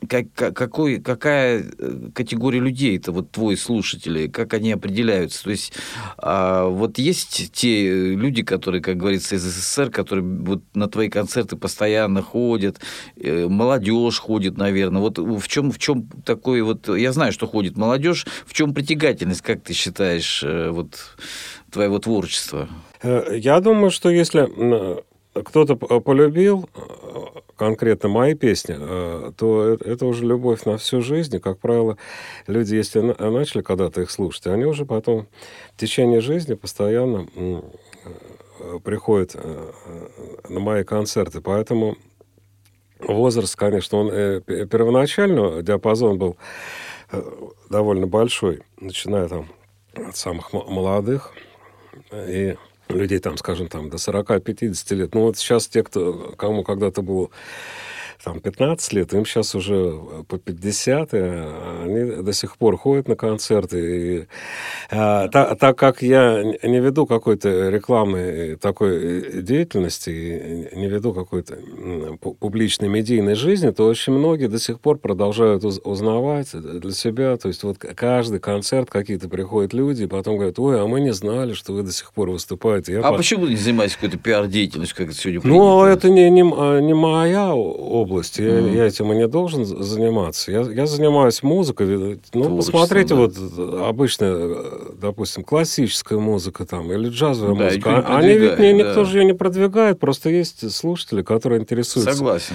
как, 0.08 0.26
какой, 0.54 0.98
какая 1.00 1.64
э, 1.78 2.10
категория 2.14 2.60
людей 2.60 2.98
это 2.98 3.12
вот 3.12 3.30
твои 3.30 3.56
слушатели, 3.56 4.26
как 4.28 4.52
они 4.54 4.72
определяются? 4.72 5.44
То 5.44 5.50
есть 5.50 5.72
а, 6.18 6.66
вот 6.66 6.98
есть 6.98 7.50
те 7.52 8.14
люди, 8.14 8.42
которые, 8.42 8.82
как 8.82 8.98
говорится, 8.98 9.36
из 9.36 9.42
СССР, 9.42 9.90
которые 9.90 10.24
вот 10.24 10.62
на 10.74 10.88
твои 10.88 11.08
концерты 11.08 11.56
постоянно 11.56 12.22
ходят, 12.22 12.78
э, 13.16 13.46
молодежь 13.48 14.18
ходит, 14.18 14.58
наверное. 14.58 15.00
Вот 15.00 15.18
в 15.18 15.48
чем, 15.48 15.72
в 15.72 15.78
чем 15.78 16.08
такой 16.24 16.60
вот, 16.62 16.88
я 16.88 17.12
знаю, 17.12 17.32
что 17.32 17.46
ходит 17.46 17.76
молодежь, 17.76 18.26
в 18.46 18.52
чем 18.52 18.74
притягательность, 18.74 19.42
как 19.42 19.62
ты 19.62 19.72
считаешь, 19.72 20.42
э, 20.44 20.70
вот 20.70 21.16
твоего 21.70 21.98
творчества? 21.98 22.68
Я 23.02 23.60
думаю, 23.60 23.90
что 23.90 24.10
если 24.10 24.48
кто-то 25.44 25.76
полюбил 25.76 26.68
конкретно 27.56 28.08
мои 28.08 28.34
песни, 28.34 28.76
э, 28.78 29.32
то 29.36 29.74
это 29.74 30.06
уже 30.06 30.24
любовь 30.24 30.64
на 30.64 30.76
всю 30.76 31.00
жизнь. 31.00 31.36
И, 31.36 31.40
как 31.40 31.58
правило, 31.58 31.96
люди, 32.46 32.74
если 32.74 33.00
начали 33.00 33.62
когда-то 33.62 34.02
их 34.02 34.10
слушать, 34.10 34.46
они 34.46 34.64
уже 34.64 34.84
потом 34.84 35.26
в 35.74 35.80
течение 35.80 36.20
жизни 36.20 36.54
постоянно 36.54 37.26
э, 37.34 37.62
приходят 38.84 39.32
э, 39.34 39.72
на 40.48 40.60
мои 40.60 40.84
концерты. 40.84 41.40
Поэтому 41.40 41.96
возраст, 43.00 43.56
конечно, 43.56 43.98
он 43.98 44.08
первоначально 44.10 45.62
диапазон 45.62 46.18
был 46.18 46.36
довольно 47.70 48.06
большой, 48.06 48.62
начиная 48.80 49.28
там 49.28 49.46
от 49.94 50.16
самых 50.16 50.52
молодых 50.52 51.32
и 52.12 52.56
людей 52.88 53.18
там, 53.18 53.36
скажем, 53.36 53.68
там 53.68 53.90
до 53.90 53.96
40-50 53.96 54.94
лет. 54.94 55.14
Ну 55.14 55.22
вот 55.22 55.38
сейчас 55.38 55.66
те, 55.68 55.82
кто, 55.82 56.34
кому 56.36 56.64
когда-то 56.64 57.02
было 57.02 57.30
там 58.26 58.40
15 58.40 58.92
лет, 58.92 59.14
им 59.14 59.24
сейчас 59.24 59.54
уже 59.54 59.94
по 60.26 60.36
50, 60.36 61.14
и 61.14 61.16
они 61.16 62.22
до 62.22 62.32
сих 62.32 62.56
пор 62.56 62.76
ходят 62.76 63.06
на 63.06 63.14
концерты. 63.14 63.78
И, 63.78 64.26
а, 64.90 65.28
так, 65.28 65.56
так 65.60 65.78
как 65.78 66.02
я 66.02 66.42
не 66.42 66.80
веду 66.80 67.06
какой-то 67.06 67.68
рекламной 67.68 68.56
такой 68.56 69.42
деятельности, 69.42 70.10
и 70.10 70.76
не 70.76 70.88
веду 70.88 71.12
какой-то 71.12 71.56
публичной 72.40 72.88
медийной 72.88 73.36
жизни, 73.36 73.70
то 73.70 73.86
очень 73.86 74.12
многие 74.12 74.48
до 74.48 74.58
сих 74.58 74.80
пор 74.80 74.98
продолжают 74.98 75.64
узнавать 75.64 76.50
для 76.52 76.90
себя. 76.90 77.36
То 77.36 77.46
есть 77.46 77.62
вот 77.62 77.78
каждый 77.78 78.40
концерт 78.40 78.90
какие-то 78.90 79.28
приходят 79.28 79.72
люди, 79.72 80.02
и 80.02 80.08
потом 80.08 80.34
говорят, 80.34 80.58
ой, 80.58 80.82
а 80.82 80.86
мы 80.88 81.00
не 81.00 81.12
знали, 81.12 81.52
что 81.52 81.74
вы 81.74 81.84
до 81.84 81.92
сих 81.92 82.12
пор 82.12 82.30
выступаете. 82.30 82.94
Я 82.94 83.00
а 83.02 83.12
по... 83.12 83.18
почему 83.18 83.42
вы 83.42 83.50
не 83.50 83.56
занимаетесь 83.56 83.94
какой-то 83.94 84.18
пиар-деятельностью, 84.18 84.96
как 84.96 85.10
это 85.10 85.16
сегодня 85.16 85.40
принято? 85.40 85.58
Ну, 85.60 85.84
это 85.84 86.10
не, 86.10 86.28
не, 86.28 86.42
не 86.42 86.94
моя 86.94 87.54
область 87.54 88.15
области. 88.16 88.40
Я, 88.42 88.48
mm. 88.48 88.74
я 88.74 88.86
этим 88.86 89.12
и 89.12 89.16
не 89.16 89.28
должен 89.28 89.64
заниматься. 89.64 90.50
Я, 90.50 90.60
я 90.60 90.86
занимаюсь 90.86 91.42
музыкой. 91.42 92.20
Ну, 92.32 92.44
Творчество, 92.44 92.56
посмотрите, 92.56 93.14
да. 93.14 93.20
вот 93.20 93.34
обычная, 93.86 94.56
допустим, 95.00 95.44
классическая 95.44 96.18
музыка 96.18 96.64
там 96.64 96.90
или 96.92 97.08
джазовая 97.08 97.56
да, 97.56 97.64
музыка. 97.64 98.16
Они 98.16 98.34
ведь 98.34 98.58
не, 98.58 98.72
никто 98.72 99.04
же 99.04 99.18
ее 99.18 99.24
не 99.24 99.34
продвигает, 99.34 99.98
просто 99.98 100.30
есть 100.30 100.70
слушатели, 100.72 101.22
которые 101.22 101.60
интересуются. 101.60 102.14
Согласен. 102.14 102.54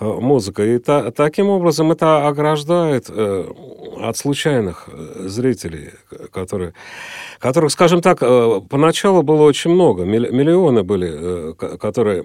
Э, 0.00 0.04
музыкой. 0.04 0.76
И 0.76 0.78
та, 0.78 1.10
таким 1.10 1.48
образом 1.48 1.92
это 1.92 2.26
ограждает 2.26 3.06
э, 3.08 3.52
от 4.00 4.16
случайных 4.16 4.88
э, 4.88 5.28
зрителей, 5.28 5.90
которые, 6.32 6.74
которых, 7.38 7.72
скажем 7.72 8.00
так, 8.00 8.18
э, 8.20 8.60
поначалу 8.68 9.22
было 9.22 9.42
очень 9.42 9.70
много. 9.70 10.04
Миллионы 10.04 10.82
были, 10.82 11.10
э, 11.12 11.76
которые 11.78 12.24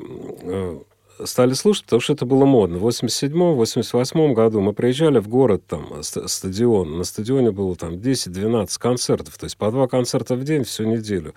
стали 1.25 1.53
слушать, 1.53 1.85
потому 1.85 2.01
что 2.01 2.13
это 2.13 2.25
было 2.25 2.45
модно. 2.45 2.77
В 2.77 2.87
87-88 2.87 4.33
году 4.33 4.61
мы 4.61 4.73
приезжали 4.73 5.19
в 5.19 5.27
город, 5.27 5.63
там, 5.67 6.01
стадион. 6.01 6.97
На 6.97 7.03
стадионе 7.03 7.51
было 7.51 7.75
там 7.75 7.93
10-12 7.93 8.67
концертов, 8.79 9.37
то 9.37 9.45
есть 9.45 9.57
по 9.57 9.71
два 9.71 9.87
концерта 9.87 10.35
в 10.35 10.43
день 10.43 10.63
всю 10.63 10.85
неделю. 10.85 11.33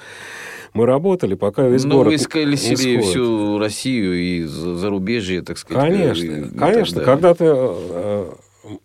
Мы 0.73 0.87
работали, 0.87 1.35
пока 1.35 1.69
весь 1.69 1.85
Но 1.85 1.97
город 1.97 2.09
вы 2.09 2.17
искали 2.17 2.57
себе 2.57 3.01
всю 3.01 3.59
Россию 3.59 4.15
и 4.15 4.43
зарубежье, 4.45 5.43
так 5.43 5.59
сказать. 5.59 5.93
Конечно, 5.93 6.25
и, 6.25 6.59
конечно. 6.59 7.01
Когда 7.03 7.35
ты 7.35 7.45
э, 7.47 8.33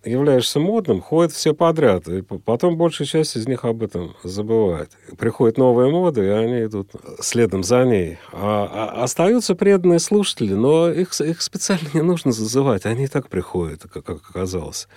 являешься 0.04 0.60
модным, 0.60 1.02
ходят 1.02 1.32
все 1.32 1.54
подряд. 1.54 2.08
И 2.08 2.22
потом 2.22 2.78
большая 2.78 3.08
часть 3.08 3.36
из 3.36 3.48
них 3.48 3.66
об 3.66 3.84
этом 3.84 4.16
забывает. 4.24 4.92
Приходят 5.18 5.58
новые 5.58 5.92
моды, 5.92 6.26
и 6.26 6.30
они 6.30 6.66
идут 6.66 6.92
следом 7.20 7.64
за 7.64 7.84
ней. 7.86 8.18
А, 8.32 8.70
а 8.72 9.04
остаются 9.04 9.56
преданные 9.56 10.00
слушатели, 10.00 10.54
но 10.54 10.90
их, 10.90 11.20
их 11.22 11.42
специально 11.42 11.88
не 11.94 12.02
нужно 12.02 12.32
зазывать. 12.32 12.86
Они 12.86 13.06
и 13.06 13.08
так 13.08 13.30
приходят, 13.30 13.84
как, 13.84 14.04
как 14.04 14.30
оказалось. 14.30 14.88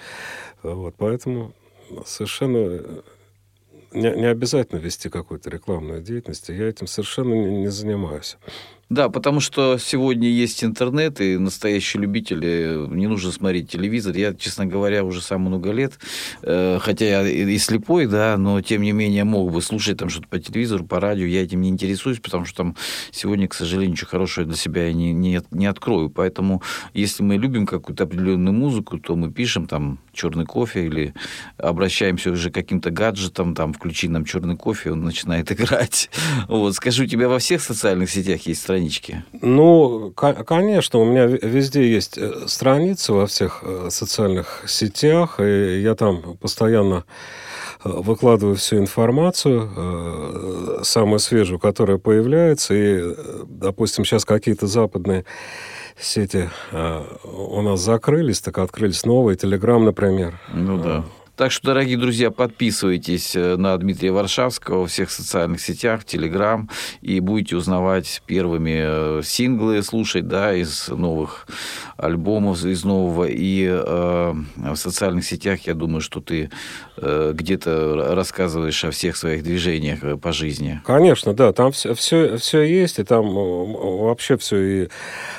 Вот, 0.63 0.95
поэтому 0.97 1.53
совершенно 2.05 3.03
не, 3.93 4.11
не 4.11 4.27
обязательно 4.27 4.79
вести 4.79 5.09
какую-то 5.09 5.51
рекламную 5.51 6.03
деятельность. 6.03 6.49
Я 6.49 6.69
этим 6.69 6.87
совершенно 6.87 7.35
не, 7.35 7.63
не 7.63 7.69
занимаюсь. 7.69 8.37
Да, 8.93 9.09
потому 9.09 9.41
что 9.41 9.79
сегодня 9.79 10.29
есть 10.29 10.63
интернет, 10.63 11.19
и 11.23 11.39
настоящие 11.39 12.03
любители, 12.03 12.77
не 12.91 13.07
нужно 13.07 13.33
смотреть 13.33 13.71
телевизор. 13.71 14.15
Я, 14.15 14.35
честно 14.35 14.67
говоря, 14.67 15.03
уже 15.03 15.23
сам 15.23 15.41
много 15.41 15.71
лет, 15.73 15.95
э, 16.43 16.79
хотя 16.79 17.07
я 17.07 17.27
и 17.27 17.57
слепой, 17.57 18.07
да, 18.07 18.37
но 18.37 18.61
тем 18.61 18.83
не 18.83 18.93
менее 18.93 19.25
мог 19.25 19.51
бы 19.51 19.63
слушать 19.63 19.97
там 19.97 20.11
что-то 20.11 20.29
по 20.29 20.39
телевизору, 20.39 20.85
по 20.85 21.01
радио. 21.01 21.25
Я 21.25 21.43
этим 21.43 21.63
не 21.63 21.71
интересуюсь, 21.71 22.21
потому 22.21 22.45
что 22.45 22.59
там 22.59 22.77
сегодня, 23.11 23.49
к 23.49 23.55
сожалению, 23.55 23.93
ничего 23.93 24.11
хорошего 24.11 24.45
для 24.45 24.57
себя 24.57 24.87
я 24.89 24.93
не, 24.93 25.15
не, 25.15 25.41
не 25.53 25.65
открою. 25.65 26.11
Поэтому, 26.11 26.63
если 26.93 27.23
мы 27.23 27.39
любим 27.39 27.65
какую-то 27.65 28.05
определенную 28.05 28.53
музыку, 28.53 28.99
то 28.99 29.17
мы 29.17 29.33
пишем 29.33 29.69
там 29.69 30.01
черный 30.13 30.45
кофе 30.45 30.85
или 30.85 31.15
обращаемся 31.57 32.31
уже 32.31 32.51
к 32.51 32.55
каким-то 32.55 32.91
гаджетам, 32.91 33.55
там, 33.55 33.73
включи 33.73 34.09
нам 34.09 34.27
черный 34.27 34.59
кофе, 34.59 34.93
он 34.93 35.03
начинает 35.03 35.51
играть. 35.53 36.11
Вот, 36.47 36.75
скажу, 36.75 37.05
у 37.05 37.07
тебя 37.07 37.31
во 37.31 37.39
всех 37.39 37.63
социальных 37.63 38.11
сетях 38.11 38.43
есть 38.43 38.61
страницы 38.61 38.82
странички? 38.83 39.25
Ну, 39.41 40.13
конечно, 40.13 40.99
у 40.99 41.05
меня 41.05 41.27
везде 41.27 41.91
есть 41.91 42.19
э, 42.19 42.47
страницы 42.47 43.13
во 43.13 43.27
всех 43.27 43.61
э, 43.63 43.89
социальных 43.91 44.65
сетях, 44.67 45.41
и 45.41 45.81
я 45.81 45.95
там 45.95 46.37
постоянно 46.41 47.05
э, 47.85 47.89
выкладываю 47.89 48.57
всю 48.57 48.79
информацию, 48.79 50.85
самую 50.85 51.19
свежую, 51.19 51.59
которая 51.59 51.99
появляется. 51.99 52.75
И, 52.75 53.15
допустим, 53.47 54.05
сейчас 54.05 54.25
какие-то 54.25 54.67
западные 54.67 55.25
сети 55.99 56.49
у 56.73 57.63
нас 57.63 57.81
закрылись, 57.81 58.41
так 58.41 58.59
открылись 58.59 59.05
новые, 59.05 59.37
Телеграм, 59.37 59.85
например. 59.85 60.41
Ну 60.53 60.83
да. 60.83 61.05
Так 61.35 61.51
что, 61.51 61.69
дорогие 61.69 61.97
друзья, 61.97 62.31
подписывайтесь 62.31 63.35
э, 63.35 63.57
на 63.57 63.75
Дмитрия 63.79 64.13
Варшавского 64.13 64.81
во 64.81 64.87
всех 64.87 65.11
социальных 65.11 65.63
сетях, 65.63 66.05
Телеграм, 66.05 66.69
и 67.01 67.21
будете 67.21 67.57
узнавать 67.57 68.23
первыми 68.27 69.19
э, 69.19 69.23
синглы, 69.25 69.83
слушать, 69.83 70.29
да, 70.29 70.55
из 70.55 70.89
новых 70.89 71.47
альбомов, 71.97 72.63
из 72.67 72.85
нового. 72.85 73.25
И 73.25 73.67
э, 73.67 74.35
в 74.57 74.77
социальных 74.77 75.25
сетях, 75.25 75.61
я 75.61 75.73
думаю, 75.73 76.03
что 76.03 76.21
ты 76.21 76.51
э, 76.99 77.33
где-то 77.35 78.15
рассказываешь 78.15 78.85
о 78.85 78.91
всех 78.91 79.17
своих 79.17 79.43
движениях 79.43 80.05
э, 80.05 80.19
по 80.19 80.33
жизни. 80.33 80.83
Конечно, 80.85 81.33
да, 81.33 81.55
там 81.55 81.73
все, 81.73 81.95
все, 81.95 82.37
все 82.37 82.61
есть, 82.61 82.99
и 82.99 83.05
там 83.05 83.33
вообще 83.33 84.37
все 84.37 84.57
и 84.59 84.89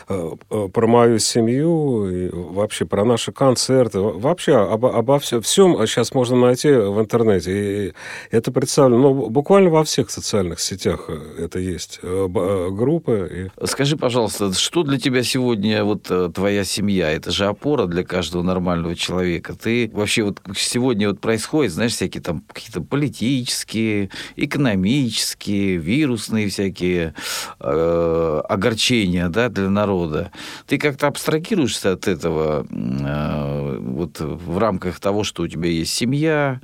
про 0.08 0.88
мою 0.88 1.20
семью, 1.20 2.10
и 2.10 2.30
вообще 2.32 2.86
про 2.86 3.06
наши 3.06 3.32
концерты, 3.32 4.00
вообще 4.00 4.56
обо, 4.56 4.98
обо 4.98 5.20
всем, 5.20 5.42
всем 5.44 5.83
сейчас 5.88 6.14
можно 6.14 6.36
найти 6.36 6.70
в 6.72 7.00
интернете. 7.00 7.52
И 7.52 7.94
это 8.32 8.52
представлено 8.52 9.14
ну, 9.14 9.30
буквально 9.30 9.70
во 9.70 9.84
всех 9.84 10.10
социальных 10.10 10.60
сетях 10.60 11.06
э, 11.08 11.46
это 11.46 11.60
есть. 11.60 12.00
Э, 12.04 12.28
э, 12.34 12.70
группы. 12.72 13.50
И... 13.60 13.66
Скажи, 13.66 13.98
пожалуйста, 13.98 14.54
что 14.54 14.84
для 14.84 15.00
тебя 15.00 15.24
сегодня 15.24 15.84
вот 15.84 16.12
твоя 16.34 16.64
семья? 16.64 17.12
Это 17.12 17.32
же 17.32 17.46
опора 17.46 17.86
для 17.86 18.04
каждого 18.04 18.42
нормального 18.42 18.96
человека. 18.96 19.56
Ты 19.56 19.90
вообще 19.94 20.24
вот 20.24 20.42
сегодня 20.56 21.10
вот 21.10 21.20
происходит, 21.20 21.74
знаешь, 21.74 21.94
всякие 21.94 22.22
там 22.22 22.44
какие-то 22.52 22.82
политические, 22.82 24.10
экономические, 24.36 25.78
вирусные 25.78 26.50
всякие 26.50 27.14
э, 27.60 28.42
огорчения, 28.50 29.30
да, 29.30 29.50
для 29.50 29.70
народа. 29.70 30.32
Ты 30.68 30.78
как-то 30.78 31.08
абстрагируешься 31.08 31.94
от 31.94 32.08
этого 32.08 32.66
э, 32.70 33.78
вот 33.80 34.20
в 34.20 34.58
рамках 34.58 35.00
того, 35.00 35.24
что 35.24 35.44
у 35.44 35.48
тебя 35.48 35.70
есть 35.80 35.94
семья, 35.94 36.62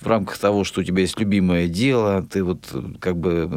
в 0.00 0.06
рамках 0.06 0.38
того, 0.38 0.64
что 0.64 0.80
у 0.80 0.84
тебя 0.84 1.02
есть 1.02 1.18
любимое 1.18 1.68
дело, 1.68 2.22
ты 2.22 2.42
вот 2.42 2.72
как 3.00 3.16
бы... 3.16 3.48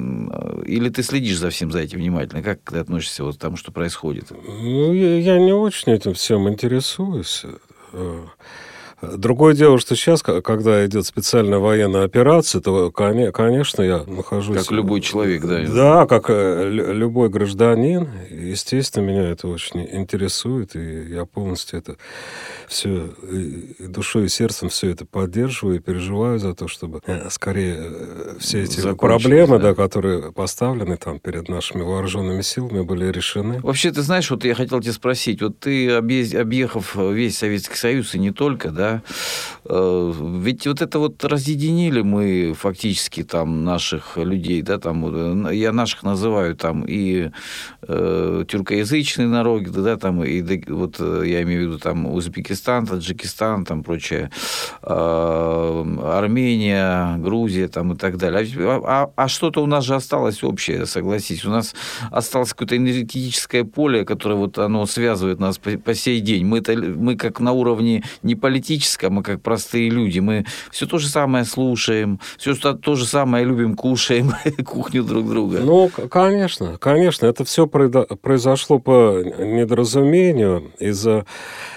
Или 0.66 0.90
ты 0.90 1.04
следишь 1.04 1.38
за 1.38 1.50
всем 1.50 1.72
за 1.72 1.80
этим 1.80 2.00
внимательно? 2.00 2.42
Как 2.42 2.60
ты 2.62 2.80
относишься 2.80 3.24
вот 3.24 3.36
к 3.36 3.40
тому, 3.40 3.58
что 3.58 3.72
происходит? 3.72 4.32
Ну, 4.32 4.94
я, 4.94 5.20
я 5.20 5.40
не 5.40 5.54
очень 5.54 5.94
этим 5.94 6.14
всем 6.14 6.50
интересуюсь. 6.50 7.46
Другое 9.18 9.54
дело, 9.54 9.80
что 9.80 9.96
сейчас, 9.96 10.22
когда 10.22 10.86
идет 10.86 11.06
специальная 11.06 11.60
военная 11.60 12.04
операция, 12.04 12.62
то, 12.62 12.92
конечно, 12.92 13.82
я 13.82 14.04
нахожусь... 14.06 14.58
Как 14.58 14.72
любой 14.72 15.02
человек, 15.02 15.44
да? 15.46 15.66
Да, 15.68 16.06
как 16.08 16.30
э, 16.30 16.70
любой 16.70 17.30
гражданин. 17.30 18.08
Естественно, 18.30 19.06
меня 19.06 19.30
это 19.30 19.48
очень 19.48 19.88
интересует, 19.92 20.76
и 20.76 21.14
я 21.14 21.26
полностью 21.26 21.80
это 21.80 21.98
все 22.68 23.10
и 23.32 23.88
душой 23.88 24.26
и 24.26 24.30
сердцем 24.30 24.70
все 24.70 24.90
это 24.92 25.06
поддерживаю 25.06 25.78
и 25.78 25.80
переживаю 25.80 26.40
за 26.40 26.54
то, 26.54 26.68
чтобы 26.68 27.02
э, 27.06 27.30
скорее 27.30 27.76
э, 27.80 28.36
все 28.40 28.64
эти 28.64 28.82
проблемы, 28.94 29.60
да. 29.60 29.70
да, 29.70 29.76
которые 29.76 30.32
поставлены 30.32 30.98
там 30.98 31.20
перед 31.20 31.50
нашими 31.50 31.82
вооруженными 31.82 32.42
силами, 32.42 32.82
были 32.82 33.12
решены. 33.12 33.60
Вообще, 33.62 33.92
ты 33.92 34.02
знаешь, 34.02 34.30
вот 34.30 34.46
я 34.46 34.56
хотел 34.56 34.82
тебя 34.82 34.94
спросить, 34.94 35.42
вот 35.42 35.60
ты, 35.60 35.90
объехав 35.90 36.96
весь 36.96 37.38
Советский 37.38 37.76
Союз 37.76 38.16
и 38.16 38.20
не 38.20 38.32
только, 38.32 38.70
да, 38.70 38.93
euh, 38.94 39.63
ведь 39.66 40.68
вот 40.68 40.82
это 40.82 41.00
вот 41.00 41.24
разъединили 41.24 42.02
мы 42.02 42.54
фактически 42.54 43.24
там 43.24 43.64
наших 43.64 44.18
людей, 44.18 44.62
да, 44.62 44.78
там, 44.78 45.50
я 45.52 45.72
наших 45.72 46.04
называю 46.04 46.56
там 46.56 46.84
и 46.86 47.32
э, 47.82 48.46
тюркоязычные 48.48 49.28
народы, 49.28 49.72
да, 49.72 49.98
там, 49.98 50.24
и 50.24 50.42
вот 50.70 51.00
я 51.00 51.44
имею 51.44 51.62
в 51.62 51.64
виду 51.68 51.80
там 51.80 52.06
Узбекистан, 52.06 52.86
Таджикистан, 52.86 53.66
там 53.66 53.84
прочее, 53.84 54.32
э, 54.82 55.98
Армения, 56.04 57.18
Грузия, 57.18 57.68
там 57.68 57.94
и 57.94 57.96
так 57.96 58.18
далее. 58.18 58.48
А, 58.60 58.82
а, 58.86 59.12
а 59.16 59.28
что-то 59.28 59.64
у 59.64 59.66
нас 59.66 59.86
же 59.86 59.96
осталось 59.96 60.44
общее, 60.44 60.86
согласись, 60.86 61.46
у 61.46 61.50
нас 61.50 61.74
осталось 62.12 62.50
какое-то 62.50 62.78
энергетическое 62.78 63.64
поле, 63.64 64.06
которое 64.06 64.36
вот 64.36 64.58
оно 64.58 64.86
связывает 64.86 65.40
нас 65.40 65.58
по, 65.58 65.72
по 65.78 65.94
сей 65.94 66.20
день. 66.20 66.46
Мы, 66.46 66.60
это, 66.60 66.76
мы 66.76 67.16
как 67.16 67.40
на 67.40 67.52
уровне 67.52 68.04
не 68.24 68.36
политическом, 68.36 69.14
мы 69.14 69.24
как 69.24 69.42
простые 69.54 69.92
люди, 69.92 70.18
мы 70.18 70.46
все 70.72 70.88
то 70.88 70.98
же 70.98 71.08
самое 71.08 71.46
слушаем, 71.46 72.20
все 72.40 72.56
то 72.56 72.96
же 72.96 73.06
самое 73.06 73.46
любим, 73.46 73.76
кушаем 73.76 74.32
кухню 74.66 75.04
друг 75.04 75.30
друга. 75.30 75.60
Ну, 75.60 75.92
конечно, 76.10 76.80
конечно, 76.80 77.28
это 77.28 77.44
все 77.44 77.68
произошло 77.68 78.80
по 78.80 79.22
недоразумению 79.22 80.72
из-за 80.80 81.28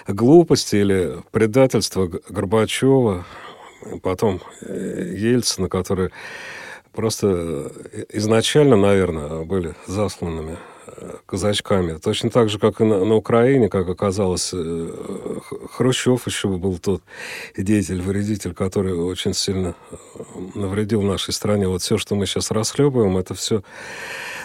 глупости 0.09 0.77
или 0.77 1.19
предательства 1.33 2.11
Горбачева, 2.31 3.27
потом 4.03 4.41
э, 4.63 5.13
Ельцина, 5.15 5.69
который 5.69 6.13
просто 6.95 7.27
э, 7.27 8.05
изначально, 8.15 8.77
наверное, 8.77 9.45
были 9.45 9.75
засланными 9.87 10.57
казачками. 11.27 11.99
Точно 11.99 12.31
так 12.31 12.49
же, 12.49 12.59
как 12.59 12.81
и 12.81 12.85
на, 12.85 13.05
на 13.05 13.15
Украине, 13.15 13.69
как 13.69 13.89
оказалось, 13.89 14.51
э, 14.53 14.91
Хрущев 15.73 16.27
еще 16.27 16.49
был 16.49 16.79
тот 16.79 17.03
деятель, 17.57 18.01
вредитель, 18.01 18.55
который 18.55 18.95
очень 18.95 19.35
сильно 19.35 19.75
э, 19.91 19.97
навредил 20.55 21.03
нашей 21.03 21.35
стране. 21.35 21.69
Вот 21.69 21.83
все, 21.83 21.99
что 21.99 22.15
мы 22.15 22.27
сейчас 22.27 22.51
расхлебываем, 22.51 23.17
это 23.17 23.35
все 23.35 23.63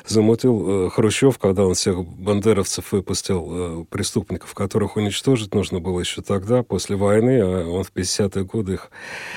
замутил 0.07 0.87
э, 0.87 0.89
Хрущев, 0.89 1.37
когда 1.37 1.65
он 1.65 1.75
всех 1.75 2.03
бандеровцев 2.03 2.91
выпустил, 2.91 3.85
преступников, 3.89 4.53
которых 4.53 4.97
уничтожить 4.97 5.53
нужно 5.53 5.79
было 5.79 5.99
еще 5.99 6.21
тогда, 6.21 6.63
после 6.63 6.95
войны, 6.95 7.39
а 7.41 7.67
он 7.67 7.83
в 7.83 7.91
50-е 7.93 8.43
годы 8.43 8.73
их 8.73 8.89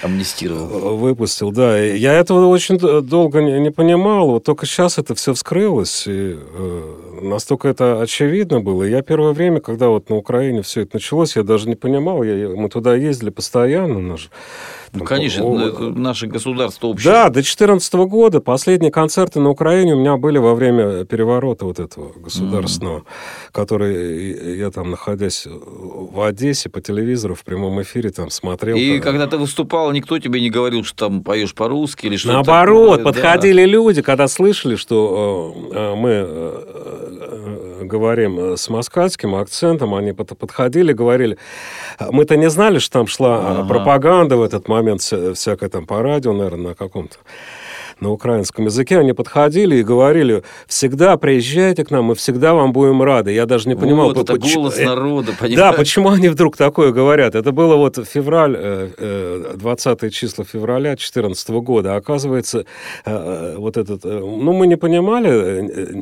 амнистировал. 0.02 0.96
Выпустил, 0.96 1.52
да. 1.52 1.78
Я 1.78 2.14
этого 2.14 2.46
очень 2.46 2.78
долго 2.78 3.42
не, 3.42 3.70
понимал, 3.70 4.30
вот 4.30 4.44
только 4.44 4.66
сейчас 4.66 4.98
это 4.98 5.14
все 5.14 5.34
вскрылось, 5.34 6.04
и 6.06 6.38
euh, 6.94 7.03
настолько 7.20 7.68
это 7.68 8.00
очевидно 8.00 8.60
было. 8.60 8.84
Я 8.84 9.02
первое 9.02 9.32
время, 9.32 9.60
когда 9.60 9.88
вот 9.88 10.10
на 10.10 10.16
Украине 10.16 10.62
все 10.62 10.82
это 10.82 10.96
началось, 10.96 11.36
я 11.36 11.42
даже 11.42 11.68
не 11.68 11.74
понимал, 11.74 12.22
я, 12.22 12.48
мы 12.48 12.68
туда 12.68 12.94
ездили 12.94 13.30
постоянно, 13.30 14.00
наш 14.00 14.30
ну, 14.94 15.04
конечно, 15.04 15.44
о... 15.44 15.90
наше 15.90 16.26
государство 16.26 16.88
общее. 16.88 17.12
Да, 17.12 17.24
до 17.24 17.34
2014 17.34 17.94
года 17.94 18.40
последние 18.40 18.92
концерты 18.92 19.40
на 19.40 19.50
Украине 19.50 19.94
у 19.94 19.98
меня 19.98 20.16
были 20.16 20.38
во 20.38 20.54
время 20.54 21.04
переворота 21.04 21.64
вот 21.64 21.80
этого 21.80 22.12
государственного, 22.16 22.98
mm. 22.98 23.04
который 23.52 24.56
я 24.56 24.70
там, 24.70 24.92
находясь 24.92 25.46
в 25.46 26.20
Одессе, 26.20 26.68
по 26.68 26.80
телевизору 26.80 27.34
в 27.34 27.42
прямом 27.42 27.82
эфире 27.82 28.10
там 28.10 28.30
смотрел. 28.30 28.76
И 28.76 28.96
как... 28.96 29.04
когда 29.04 29.26
ты 29.26 29.36
выступал, 29.36 29.90
никто 29.90 30.18
тебе 30.18 30.40
не 30.40 30.50
говорил, 30.50 30.84
что 30.84 31.08
там 31.08 31.24
поешь 31.24 31.54
по-русски 31.54 32.06
или 32.06 32.16
что-то 32.16 32.34
Наоборот, 32.34 32.98
такое, 32.98 33.12
подходили 33.12 33.64
да. 33.64 33.70
люди, 33.70 34.02
когда 34.02 34.28
слышали, 34.28 34.76
что 34.76 35.54
э, 35.72 35.76
э 35.76 35.94
мы 35.94 36.10
э, 36.10 37.03
говорим 37.94 38.56
с 38.56 38.68
москальским 38.68 39.34
акцентом, 39.36 39.94
они 39.94 40.12
подходили, 40.12 40.92
говорили, 40.92 41.38
мы-то 42.00 42.36
не 42.36 42.50
знали, 42.50 42.78
что 42.80 42.98
там 42.98 43.06
шла 43.06 43.38
ага. 43.38 43.68
пропаганда 43.68 44.36
в 44.36 44.42
этот 44.42 44.68
момент, 44.68 45.00
всякое 45.00 45.68
там 45.68 45.86
по 45.86 46.02
радио, 46.02 46.32
наверное, 46.32 46.68
на 46.70 46.74
каком-то 46.74 47.16
на 48.00 48.10
украинском 48.10 48.66
языке, 48.66 48.98
они 48.98 49.12
подходили 49.12 49.76
и 49.76 49.82
говорили, 49.82 50.42
всегда 50.66 51.16
приезжайте 51.16 51.84
к 51.84 51.90
нам, 51.90 52.06
мы 52.06 52.14
всегда 52.14 52.54
вам 52.54 52.72
будем 52.72 53.02
рады. 53.02 53.32
Я 53.32 53.46
даже 53.46 53.68
не 53.68 53.76
понимал... 53.76 54.08
Вот, 54.08 54.18
это 54.18 54.34
почему... 54.34 54.62
голос 54.62 54.78
народа, 54.84 55.32
понимаешь? 55.38 55.56
Да, 55.56 55.72
почему 55.72 56.10
они 56.10 56.28
вдруг 56.28 56.56
такое 56.56 56.92
говорят? 56.92 57.34
Это 57.34 57.52
было 57.52 57.76
вот 57.76 57.98
февраль, 58.06 58.92
20 59.56 60.02
э, 60.02 60.06
э, 60.06 60.10
числа 60.10 60.44
февраля 60.44 60.90
2014 60.90 61.48
года. 61.50 61.96
Оказывается, 61.96 62.66
э, 63.04 63.54
вот 63.56 63.76
этот... 63.76 64.04
Ну, 64.04 64.52
мы 64.52 64.66
не 64.66 64.76
понимали, 64.76 65.60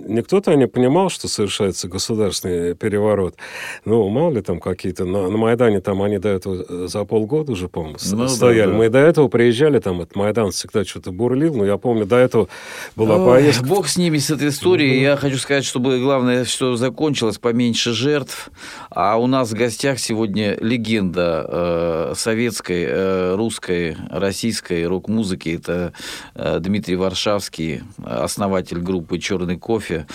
никто-то 0.09 0.55
не 0.55 0.66
понимал, 0.66 1.11
что 1.11 1.28
совершается 1.28 1.88
государственный 1.88 2.74
переворот. 2.74 3.37
Ну, 3.85 4.09
мало 4.09 4.33
ли 4.33 4.42
там 4.42 4.61
какие-то... 4.61 5.05
На, 5.05 5.28
на 5.28 5.37
Майдане 5.37 5.81
там 5.81 6.02
они 6.02 6.18
до 6.18 6.28
этого 6.28 6.88
за 6.88 7.05
полгода 7.05 7.52
уже, 7.52 7.68
по-моему, 7.68 7.98
ну, 8.12 8.28
стояли. 8.28 8.66
Да, 8.66 8.72
да. 8.72 8.78
Мы 8.78 8.88
до 8.88 8.98
этого 8.98 9.28
приезжали, 9.28 9.78
там 9.78 10.00
этот 10.00 10.16
Майдан 10.16 10.50
всегда 10.50 10.85
что-то 10.85 11.12
бурлил, 11.12 11.55
но 11.55 11.64
я 11.64 11.76
помню, 11.76 11.91
до 12.00 12.16
этого 12.16 12.48
была 12.96 13.16
Ой, 13.16 13.40
поездка. 13.40 13.64
Бог 13.64 13.88
с 13.88 13.96
ними, 13.96 14.18
с 14.18 14.31
этой 14.31 14.48
историей. 14.48 15.00
Я 15.00 15.16
хочу 15.16 15.38
сказать, 15.38 15.64
чтобы 15.64 16.00
главное, 16.00 16.44
что 16.44 16.76
закончилось, 16.76 17.38
поменьше 17.38 17.92
жертв. 17.92 18.50
А 18.90 19.16
у 19.16 19.26
нас 19.26 19.50
в 19.50 19.55
гостях 19.55 19.98
сегодня 19.98 20.57
легенда 20.61 21.46
э, 21.48 22.12
советской, 22.16 22.85
э, 22.88 23.35
русской, 23.37 23.96
российской 24.11 24.87
рок-музыки. 24.87 25.50
Это 25.57 25.92
э, 26.35 26.59
Дмитрий 26.61 26.96
Варшавский, 26.96 27.83
основатель 28.05 28.78
группы 28.78 29.18
«Черный 29.18 29.59
кофе». 29.59 30.07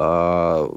А, 0.00 0.70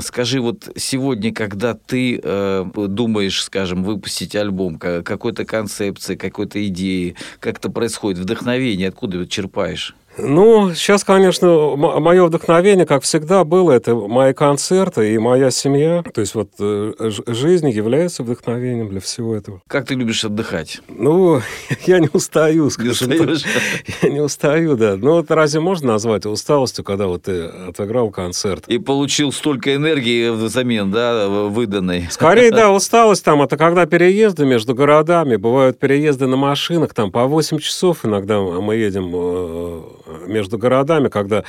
скажи, 0.00 0.40
вот 0.40 0.70
сегодня, 0.76 1.30
когда 1.30 1.74
ты 1.74 2.18
э, 2.22 2.64
думаешь, 2.74 3.42
скажем, 3.42 3.84
выпустить 3.84 4.34
альбом, 4.34 4.78
какой-то 4.78 5.44
концепции, 5.44 6.14
какой-то 6.14 6.66
идеи, 6.68 7.16
как 7.38 7.58
это 7.58 7.68
происходит, 7.68 8.18
вдохновение, 8.20 8.88
откуда 8.88 9.26
черпаешь? 9.26 9.94
Ну, 10.18 10.74
сейчас, 10.74 11.04
конечно, 11.04 11.76
мое 11.76 12.24
вдохновение, 12.24 12.86
как 12.86 13.02
всегда, 13.02 13.44
было, 13.44 13.72
это 13.72 13.94
мои 13.94 14.32
концерты 14.32 15.14
и 15.14 15.18
моя 15.18 15.50
семья. 15.50 16.02
То 16.14 16.20
есть 16.20 16.34
вот 16.34 16.50
э, 16.58 16.92
жизнь 17.26 17.68
является 17.68 18.22
вдохновением 18.22 18.88
для 18.88 19.00
всего 19.00 19.34
этого. 19.34 19.60
Как 19.66 19.86
ты 19.86 19.94
любишь 19.94 20.24
отдыхать? 20.24 20.80
Ну, 20.88 21.40
я 21.86 21.98
не 21.98 22.08
устаю, 22.12 22.70
скажем 22.70 23.10
не 23.10 23.18
так. 23.18 23.26
Я 24.02 24.08
не 24.10 24.20
устаю, 24.20 24.76
да. 24.76 24.96
Ну, 24.96 25.12
вот 25.12 25.30
разве 25.30 25.60
можно 25.60 25.88
назвать 25.88 26.26
усталостью, 26.26 26.84
когда 26.84 27.06
вот 27.06 27.24
ты 27.24 27.44
отыграл 27.44 28.10
концерт? 28.10 28.64
И 28.68 28.78
получил 28.78 29.32
столько 29.32 29.74
энергии 29.74 30.28
взамен, 30.30 30.90
да, 30.90 31.28
выданной? 31.28 32.08
Скорее, 32.10 32.50
да, 32.50 32.70
усталость 32.72 33.24
там, 33.24 33.42
это 33.42 33.56
когда 33.56 33.86
переезды 33.86 34.44
между 34.44 34.74
городами, 34.74 35.36
бывают 35.36 35.78
переезды 35.78 36.26
на 36.26 36.36
машинах, 36.36 36.94
там 36.94 37.10
по 37.10 37.24
8 37.26 37.58
часов 37.58 38.04
иногда 38.04 38.40
мы 38.40 38.76
едем 38.76 39.12
э, 39.14 39.82
между 40.26 40.58
городами, 40.58 41.08
когда 41.08 41.44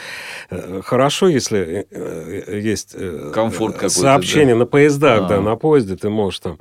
э, 0.50 0.82
хорошо, 0.84 1.28
если 1.28 1.88
э, 1.90 2.60
есть 2.60 2.96
э, 2.98 3.32
Комфорт 3.34 3.92
сообщение 3.92 4.56
да? 4.56 4.60
на 4.60 4.66
поездах, 4.66 5.22
а. 5.24 5.28
да, 5.28 5.42
на 5.42 5.56
поезде 5.56 5.96
ты 5.96 6.10
можешь 6.10 6.40
там 6.40 6.60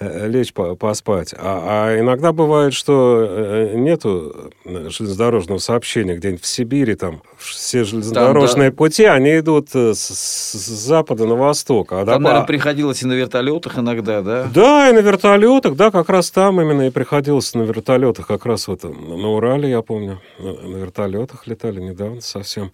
лечь 0.00 0.52
поспать. 0.52 1.34
А, 1.36 1.88
а 1.88 2.00
иногда 2.00 2.32
бывает, 2.32 2.74
что 2.74 3.70
нету 3.74 4.52
железнодорожного 4.64 5.58
сообщения 5.58 6.16
где-нибудь 6.16 6.42
в 6.42 6.46
Сибири, 6.46 6.94
там 6.94 7.22
все 7.42 7.84
железнодорожные 7.84 8.70
там, 8.70 8.76
да. 8.76 8.76
пути, 8.76 9.04
они 9.04 9.38
идут 9.38 9.70
с, 9.74 9.94
с 9.94 10.52
запада 10.52 11.26
на 11.26 11.34
восток. 11.34 11.92
А 11.92 12.04
там, 12.04 12.22
наверное, 12.22 12.46
приходилось 12.46 13.02
и 13.02 13.06
на 13.06 13.12
вертолетах 13.12 13.78
иногда, 13.78 14.22
да? 14.22 14.48
Да, 14.52 14.88
и 14.88 14.92
на 14.92 15.00
вертолетах, 15.00 15.76
да, 15.76 15.90
как 15.90 16.08
раз 16.08 16.30
там 16.30 16.60
именно 16.60 16.86
и 16.86 16.90
приходилось 16.90 17.54
на 17.54 17.62
вертолетах, 17.62 18.26
как 18.26 18.46
раз 18.46 18.68
вот 18.68 18.84
на 18.84 19.28
Урале, 19.28 19.70
я 19.70 19.82
помню, 19.82 20.20
на 20.38 20.76
вертолетах 20.76 21.46
летали 21.46 21.80
недавно 21.80 22.20
совсем. 22.20 22.72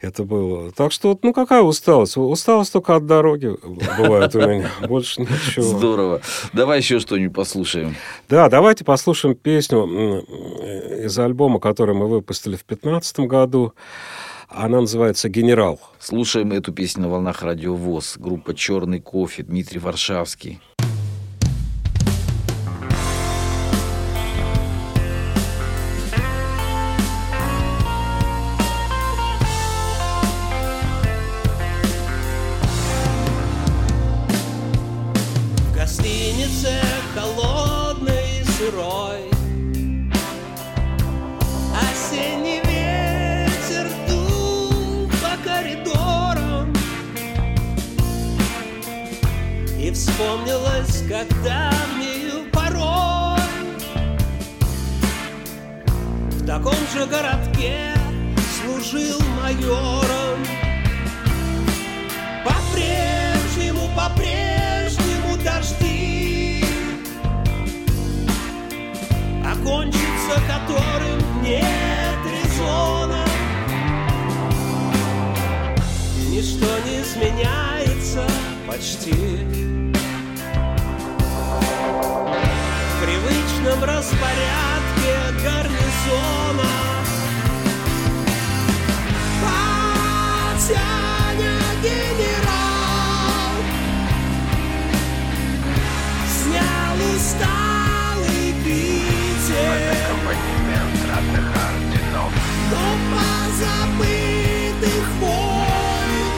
Это 0.00 0.24
было. 0.24 0.72
Так 0.72 0.92
что, 0.92 1.18
ну, 1.22 1.32
какая 1.32 1.62
усталость? 1.62 2.16
Усталость 2.16 2.72
только 2.72 2.96
от 2.96 3.06
дороги 3.06 3.56
бывает 3.98 4.34
у 4.34 4.40
меня. 4.40 4.70
Больше 4.88 5.22
ничего. 5.22 5.64
Здорово. 5.64 6.20
Давай 6.52 6.78
еще 6.78 6.98
что-нибудь 6.98 7.34
послушаем. 7.34 7.94
Да, 8.28 8.48
давайте 8.48 8.84
послушаем 8.84 9.34
песню 9.34 10.24
из 11.04 11.18
альбома, 11.18 11.60
который 11.60 11.94
мы 11.94 12.08
выпустили 12.08 12.56
в 12.56 12.66
2015 12.66 13.20
году. 13.20 13.74
Она 14.48 14.80
называется 14.80 15.28
«Генерал». 15.28 15.80
Слушаем 15.98 16.52
эту 16.52 16.72
песню 16.72 17.04
на 17.04 17.08
волнах 17.08 17.42
радио 17.42 17.74
ВОЗ. 17.74 18.16
Группа 18.18 18.54
«Черный 18.54 19.00
кофе», 19.00 19.42
Дмитрий 19.42 19.78
Варшавский. 19.78 20.60
Окончится 70.32 70.40
которым 70.46 71.42
нет 71.42 72.18
резона 72.26 73.24
Ничто 76.30 76.66
не 76.86 77.02
изменяется 77.02 78.26
почти. 78.66 79.12
В 82.88 83.04
привычном 83.04 83.84
распорядке 83.84 85.14
гарнизона. 85.42 86.72
Батяня 90.52 90.80
генерал. 91.82 93.56
Снял 96.28 96.96
усталый 97.14 98.54
Питер 98.64 100.01
Но 102.72 102.84
позабытых 103.12 105.04
войн 105.20 106.28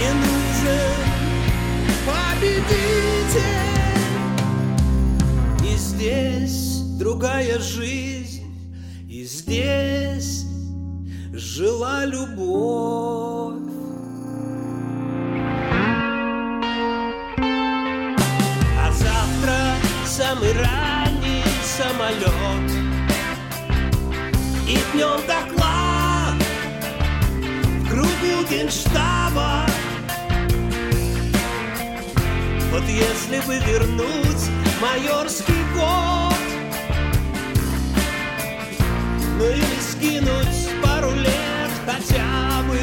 Не 0.00 0.10
нужен 0.24 0.98
победитель. 2.04 3.54
И 5.64 5.76
здесь 5.76 6.82
другая 6.98 7.58
жизнь 7.60 8.42
И 9.08 9.24
здесь 9.24 10.44
жила 11.32 12.04
любовь. 12.04 13.60
А 18.76 18.90
завтра 18.90 19.76
самый 20.04 20.52
ранний 20.52 21.44
самолет 21.62 22.73
И 24.74 24.78
днем 24.92 25.20
доклад 25.28 26.34
в 27.78 27.88
кругу 27.88 28.44
генштаба. 28.50 29.66
Вот 32.72 32.82
если 32.88 33.38
бы 33.46 33.54
вернуть 33.64 34.50
майорский 34.82 35.62
год 35.76 36.34
Ну 39.38 39.44
или 39.44 39.80
скинуть 39.80 40.82
пару 40.82 41.12
лет 41.12 41.70
хотя 41.86 42.62
бы 42.68 42.76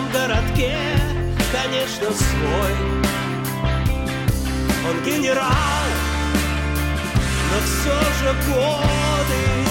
Этом 0.00 0.12
городке, 0.12 0.76
конечно, 1.52 2.06
свой. 2.12 2.72
Он 4.88 5.02
генерал, 5.04 5.44
но 7.50 7.60
все 7.66 8.00
же 8.18 8.32
годы 8.48 9.69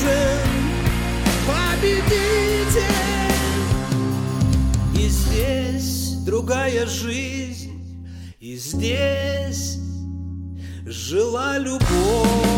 нужен 0.00 0.38
победитель. 1.46 2.80
И 4.96 5.08
здесь 5.08 6.16
другая 6.24 6.86
жизнь 6.86 7.82
И 8.40 8.56
здесь 8.56 9.78
жила 10.86 11.58
любовь 11.58 12.49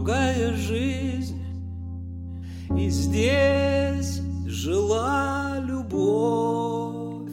другая 0.00 0.54
жизнь 0.54 1.44
и 2.74 2.88
здесь 2.88 4.22
жила 4.46 5.58
любовь. 5.62 7.30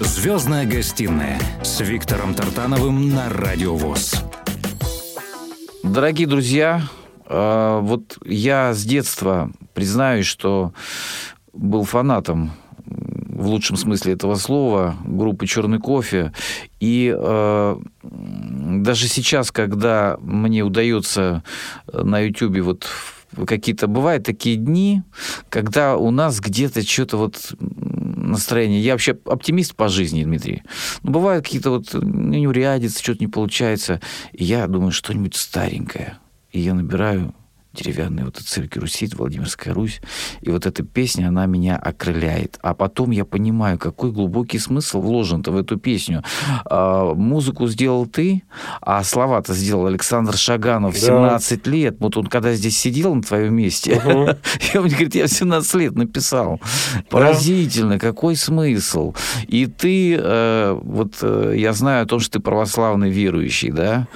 Звездная 0.00 0.66
гостиная 0.66 1.40
с 1.62 1.80
Виктором 1.80 2.34
Тартановым 2.34 3.08
на 3.08 3.30
Радио 3.30 3.74
ВОЗ. 3.74 4.22
Дорогие 5.82 6.26
друзья, 6.26 6.82
э, 7.24 7.80
вот 7.82 8.18
я 8.26 8.74
с 8.74 8.84
детства 8.84 9.50
признаюсь, 9.72 10.26
что 10.26 10.74
был 11.54 11.84
фанатом 11.84 12.52
в 13.42 13.46
лучшем 13.46 13.76
смысле 13.76 14.12
этого 14.12 14.34
слова 14.34 14.96
группы 15.04 15.46
Черный 15.46 15.78
кофе. 15.78 16.32
И 16.80 17.12
э, 17.16 17.76
даже 18.80 19.08
сейчас, 19.08 19.50
когда 19.50 20.16
мне 20.20 20.62
удается 20.62 21.42
на 21.92 22.20
Ютубе 22.20 22.62
вот 22.62 22.88
какие-то 23.46 23.86
бывают 23.86 24.24
такие 24.24 24.56
дни, 24.56 25.02
когда 25.48 25.96
у 25.96 26.10
нас 26.10 26.40
где-то 26.40 26.86
что-то 26.86 27.16
вот 27.16 27.54
настроение. 27.60 28.80
Я 28.80 28.92
вообще 28.92 29.18
оптимист 29.24 29.74
по 29.74 29.88
жизни, 29.88 30.24
Дмитрий. 30.24 30.62
Но 31.02 31.12
бывают 31.12 31.44
какие-то 31.44 31.70
вот 31.70 31.94
неурядицы, 31.94 33.02
что-то 33.02 33.20
не 33.20 33.28
получается. 33.28 34.00
И 34.32 34.44
я 34.44 34.66
думаю, 34.66 34.92
что-нибудь 34.92 35.34
старенькое. 35.34 36.18
И 36.50 36.60
я 36.60 36.74
набираю 36.74 37.34
деревянные 37.72 38.24
вот 38.24 38.36
церкви 38.36 38.80
Руси, 38.80 39.08
Владимирская 39.12 39.74
Русь. 39.74 40.00
И 40.40 40.50
вот 40.50 40.66
эта 40.66 40.82
песня, 40.82 41.28
она 41.28 41.46
меня 41.46 41.76
окрыляет. 41.76 42.58
А 42.62 42.74
потом 42.74 43.10
я 43.10 43.24
понимаю, 43.24 43.78
какой 43.78 44.12
глубокий 44.12 44.58
смысл 44.58 45.00
вложен-то 45.00 45.52
в 45.52 45.56
эту 45.56 45.78
песню. 45.78 46.22
А, 46.64 47.14
музыку 47.14 47.66
сделал 47.68 48.06
ты, 48.06 48.42
а 48.80 49.02
слова-то 49.02 49.54
сделал 49.54 49.86
Александр 49.86 50.36
Шаганов 50.36 50.94
в 50.94 50.98
17 50.98 51.62
да. 51.62 51.70
лет. 51.70 51.96
Вот 51.98 52.16
он 52.16 52.26
когда 52.26 52.52
здесь 52.54 52.78
сидел 52.78 53.14
на 53.14 53.22
твоем 53.22 53.54
месте, 53.54 53.96
угу. 53.96 54.30
и 54.74 54.78
он 54.78 54.88
говорит, 54.88 55.14
я 55.14 55.26
в 55.26 55.30
17 55.30 55.74
лет 55.74 55.96
написал. 55.96 56.60
Поразительно, 57.08 57.98
какой 57.98 58.36
смысл. 58.36 59.14
И 59.46 59.66
ты, 59.66 60.16
э, 60.18 60.78
вот 60.82 61.18
э, 61.22 61.54
я 61.56 61.72
знаю 61.72 62.04
о 62.04 62.06
том, 62.06 62.20
что 62.20 62.32
ты 62.32 62.40
православный 62.40 63.10
верующий, 63.10 63.70
да? 63.70 64.08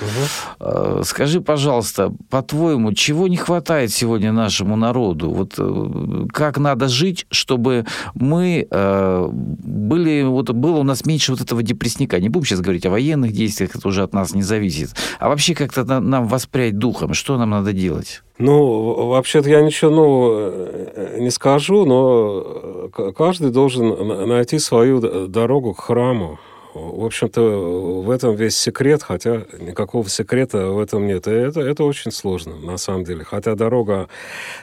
Угу. 0.60 1.04
Скажи, 1.04 1.40
пожалуйста, 1.40 2.12
по-твоему, 2.30 2.92
чего 2.92 3.28
не 3.28 3.36
хватает 3.46 3.92
сегодня 3.92 4.32
нашему 4.32 4.76
народу? 4.76 5.30
Вот 5.30 5.54
э, 5.58 6.26
как 6.32 6.58
надо 6.58 6.88
жить, 6.88 7.26
чтобы 7.30 7.84
мы 8.14 8.66
э, 8.70 9.28
были, 9.30 10.22
вот 10.24 10.50
было 10.50 10.78
у 10.78 10.82
нас 10.82 11.06
меньше 11.06 11.32
вот 11.32 11.40
этого 11.40 11.62
депрессника. 11.62 12.18
Не 12.18 12.28
будем 12.28 12.46
сейчас 12.46 12.60
говорить 12.60 12.86
о 12.86 12.90
военных 12.90 13.32
действиях, 13.32 13.76
это 13.76 13.86
уже 13.88 14.02
от 14.02 14.12
нас 14.12 14.34
не 14.34 14.42
зависит. 14.42 14.90
А 15.20 15.28
вообще 15.28 15.54
как-то 15.54 15.84
нам 15.84 16.26
воспрять 16.26 16.78
духом, 16.78 17.14
что 17.14 17.38
нам 17.38 17.50
надо 17.50 17.72
делать? 17.72 18.22
Ну, 18.38 19.06
вообще-то 19.08 19.48
я 19.48 19.62
ничего 19.62 19.90
ну, 19.90 21.20
не 21.20 21.30
скажу, 21.30 21.86
но 21.86 22.90
каждый 23.16 23.50
должен 23.50 24.28
найти 24.28 24.58
свою 24.58 25.28
дорогу 25.28 25.72
к 25.72 25.80
храму. 25.80 26.38
В 26.76 27.04
общем-то, 27.04 28.02
в 28.02 28.10
этом 28.10 28.34
весь 28.34 28.56
секрет, 28.56 29.02
хотя 29.02 29.42
никакого 29.58 30.08
секрета 30.08 30.70
в 30.70 30.78
этом 30.78 31.06
нет. 31.06 31.26
И 31.26 31.30
это, 31.30 31.60
это 31.60 31.84
очень 31.84 32.10
сложно, 32.10 32.56
на 32.56 32.76
самом 32.76 33.04
деле. 33.04 33.24
Хотя 33.24 33.54
дорога 33.54 34.08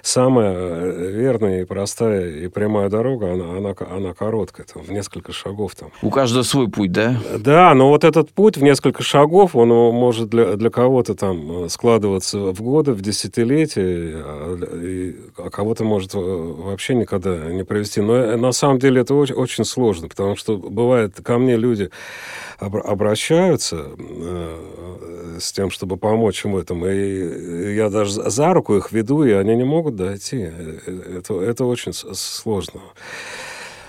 самая 0.02 0.54
э, 0.54 1.12
верная 1.12 1.62
и 1.62 1.66
простая, 1.66 2.30
и 2.30 2.48
прямая 2.48 2.90
дорога, 2.90 3.34
она, 3.34 3.58
она, 3.58 3.76
она 3.90 4.14
короткая, 4.14 4.66
там, 4.72 4.84
в 4.84 4.92
несколько 4.92 5.32
шагов. 5.32 5.76
Там. 5.76 5.92
У 6.02 6.10
каждого 6.10 6.44
свой 6.44 6.70
путь, 6.70 6.92
да? 6.92 7.20
Да, 7.38 7.74
но 7.74 7.90
вот 7.90 8.04
этот 8.04 8.32
путь 8.32 8.58
в 8.58 8.64
несколько 8.64 9.02
шагов, 9.02 9.56
он 9.56 9.70
может 9.70 10.30
для, 10.30 10.56
для 10.56 10.70
кого-то 10.70 11.16
там 11.16 11.68
складываться 11.70 12.38
в 12.54 12.62
годы, 12.62 12.94
в 12.94 13.02
десятилетия, 13.02 14.14
а, 14.16 14.58
а 15.38 15.50
кого-то 15.50 15.84
может 15.84 16.14
вообще 16.14 16.94
никогда 16.96 17.36
не 17.52 17.64
провести. 17.64 18.02
Но 18.02 18.16
э, 18.16 18.36
на 18.36 18.52
самом 18.52 18.80
деле 18.80 19.02
это 19.02 19.16
очень, 19.16 19.36
очень 19.36 19.66
сложно, 19.66 20.08
потому 20.08 20.36
что 20.36 20.58
бывает 20.58 21.20
ко 21.24 21.38
мне 21.38 21.56
люди 21.56 21.90
обращаются 22.58 23.88
э, 23.98 25.38
с 25.40 25.52
тем, 25.52 25.70
чтобы 25.70 25.98
помочь 25.98 26.46
им 26.46 26.54
в 26.54 26.58
этом. 26.58 26.86
И 26.86 27.76
я 27.76 27.90
даже 27.90 28.12
за 28.30 28.54
руку 28.54 28.76
их 28.76 28.92
веду, 28.92 29.24
и 29.24 29.32
они 29.32 29.56
не 29.56 29.64
могут 29.64 29.96
дойти. 29.96 30.50
Э, 30.52 31.18
это, 31.18 31.42
это 31.42 31.66
очень 31.66 31.94
сложно. 31.94 32.82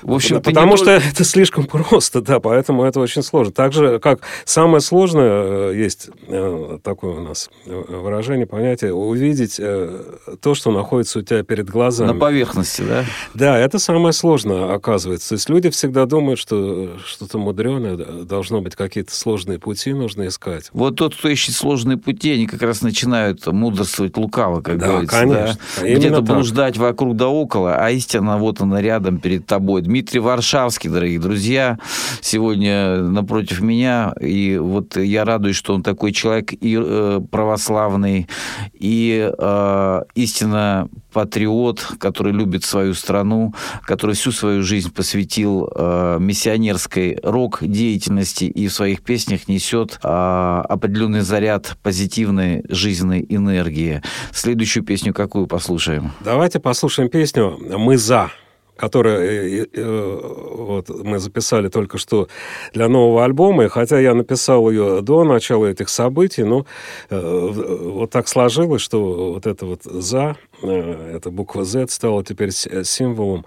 В 0.04 0.12
общем, 0.12 0.42
Потому 0.42 0.72
не... 0.72 0.76
что 0.76 0.90
это 0.90 1.24
слишком 1.24 1.64
просто, 1.64 2.20
да, 2.20 2.38
поэтому 2.38 2.84
это 2.84 3.00
очень 3.00 3.22
сложно. 3.22 3.52
Так 3.52 3.72
же, 3.72 3.98
как 3.98 4.20
самое 4.44 4.80
сложное, 4.80 5.70
э, 5.70 5.76
есть 5.76 6.10
э, 6.28 6.78
такое 6.82 7.14
у 7.16 7.20
нас 7.20 7.50
э, 7.64 7.84
выражение, 7.88 8.46
понятие, 8.46 8.92
увидеть 8.92 9.56
то, 9.56 10.54
что 10.54 10.70
находится 10.70 11.20
у 11.20 11.22
тебя 11.22 11.42
перед 11.42 11.68
глазами. 11.70 12.08
На 12.08 12.14
поверхности, 12.14 12.82
да? 12.82 13.04
Да, 13.32 13.58
это 13.58 13.78
самое 13.78 14.12
сложное, 14.12 14.74
оказывается. 14.74 15.30
То 15.30 15.34
есть 15.36 15.48
люди 15.48 15.70
всегда 15.70 16.04
думают, 16.04 16.38
что 16.38 16.98
что-то 17.06 17.38
мудреное, 17.38 17.96
должно 17.96 18.60
быть 18.60 18.76
какие-то 18.76 19.14
сложные 19.14 19.58
пути 19.58 19.92
нужно 19.94 20.26
искать. 20.26 20.68
Вот 20.72 20.96
тот, 20.96 21.14
кто 21.16 21.28
ищет 21.28 21.54
сложные 21.54 21.96
пути, 21.96 22.32
они 22.32 22.46
как 22.46 22.62
раз 22.62 22.82
начинают 22.82 23.46
мудрствовать 23.46 24.16
лукаво, 24.16 24.60
как 24.60 24.78
да, 24.78 24.86
говорится. 24.88 25.18
Конечно. 25.18 25.58
Да? 25.80 25.88
Где-то 25.88 26.20
блуждать 26.20 26.76
вокруг 26.76 27.16
да 27.16 27.28
около, 27.28 27.76
а 27.76 27.90
истина 27.90 28.36
вот 28.38 28.60
она 28.60 28.82
рядом 28.82 29.18
перед 29.18 29.46
тобой. 29.46 29.82
Дмитрий 29.94 30.18
Варшавский, 30.18 30.90
дорогие 30.90 31.20
друзья, 31.20 31.78
сегодня 32.20 32.96
напротив 32.96 33.60
меня. 33.60 34.12
И 34.20 34.58
вот 34.58 34.96
я 34.96 35.24
радуюсь, 35.24 35.54
что 35.54 35.72
он 35.72 35.84
такой 35.84 36.10
человек 36.10 36.52
и 36.52 36.76
э, 36.76 37.20
православный, 37.30 38.26
и 38.72 39.30
э, 39.38 40.02
истинно 40.16 40.88
патриот, 41.12 41.92
который 42.00 42.32
любит 42.32 42.64
свою 42.64 42.94
страну, 42.94 43.54
который 43.82 44.16
всю 44.16 44.32
свою 44.32 44.64
жизнь 44.64 44.92
посвятил 44.92 45.70
э, 45.72 46.18
миссионерской 46.18 47.20
рок-деятельности 47.22 48.46
и 48.46 48.66
в 48.66 48.72
своих 48.72 49.00
песнях 49.00 49.46
несет 49.46 50.00
э, 50.02 50.08
определенный 50.08 51.20
заряд 51.20 51.76
позитивной 51.84 52.64
жизненной 52.68 53.24
энергии. 53.28 54.02
Следующую 54.32 54.82
песню 54.82 55.14
какую 55.14 55.46
послушаем? 55.46 56.10
Давайте 56.18 56.58
послушаем 56.58 57.08
песню 57.08 57.56
«Мы 57.78 57.96
за» 57.96 58.32
которое 58.76 59.62
э, 59.62 59.66
э, 59.72 60.20
вот, 60.56 60.88
мы 60.88 61.18
записали 61.18 61.68
только 61.68 61.98
что 61.98 62.28
для 62.72 62.88
нового 62.88 63.24
альбома, 63.24 63.64
и 63.64 63.68
хотя 63.68 63.98
я 63.98 64.14
написал 64.14 64.70
ее 64.70 65.00
до 65.02 65.24
начала 65.24 65.66
этих 65.66 65.88
событий, 65.88 66.44
но 66.44 66.66
э, 67.10 67.20
вот 67.20 68.10
так 68.10 68.28
сложилось, 68.28 68.82
что 68.82 69.32
вот 69.34 69.46
это 69.46 69.66
вот 69.66 69.82
«за», 69.84 70.36
эта 70.62 71.30
буква 71.30 71.64
«Z» 71.64 71.88
стала 71.88 72.24
теперь 72.24 72.50
символом 72.52 73.44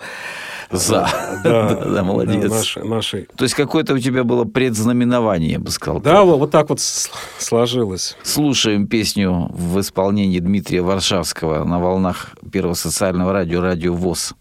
за. 0.72 1.10
Да, 1.44 1.70
да, 1.76 1.86
да 1.86 2.04
молодец. 2.04 2.50
Да, 2.50 2.58
нашей, 2.58 2.84
нашей. 2.84 3.28
То 3.36 3.44
есть 3.44 3.56
какое-то 3.56 3.94
у 3.94 4.00
тебя 4.00 4.24
было 4.24 4.46
предзнаменование, 4.46 5.52
я 5.52 5.60
бы 5.60 5.72
сказал. 5.72 6.02
Да, 6.02 6.24
вот, 6.24 6.40
вот 6.40 6.52
так 6.52 6.70
вот 6.70 6.80
сложилось. 6.80 8.18
Слушаем 8.24 8.88
песню 8.88 9.50
в 9.52 9.80
исполнении 9.80 10.40
Дмитрия 10.40 10.82
Варшавского 10.82 11.64
на 11.64 11.80
волнах 11.80 12.32
Первого 12.52 12.74
социального 12.74 13.34
радио 13.34 13.62
«Радио 13.62 13.94
ВОЗ». 13.94 14.34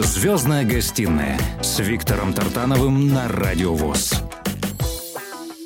Звездная 0.00 0.64
гостиная 0.64 1.36
с 1.60 1.80
Виктором 1.80 2.32
Тартановым 2.32 3.08
на 3.08 3.26
Радио 3.26 3.74
ВОЗ. 3.74 4.22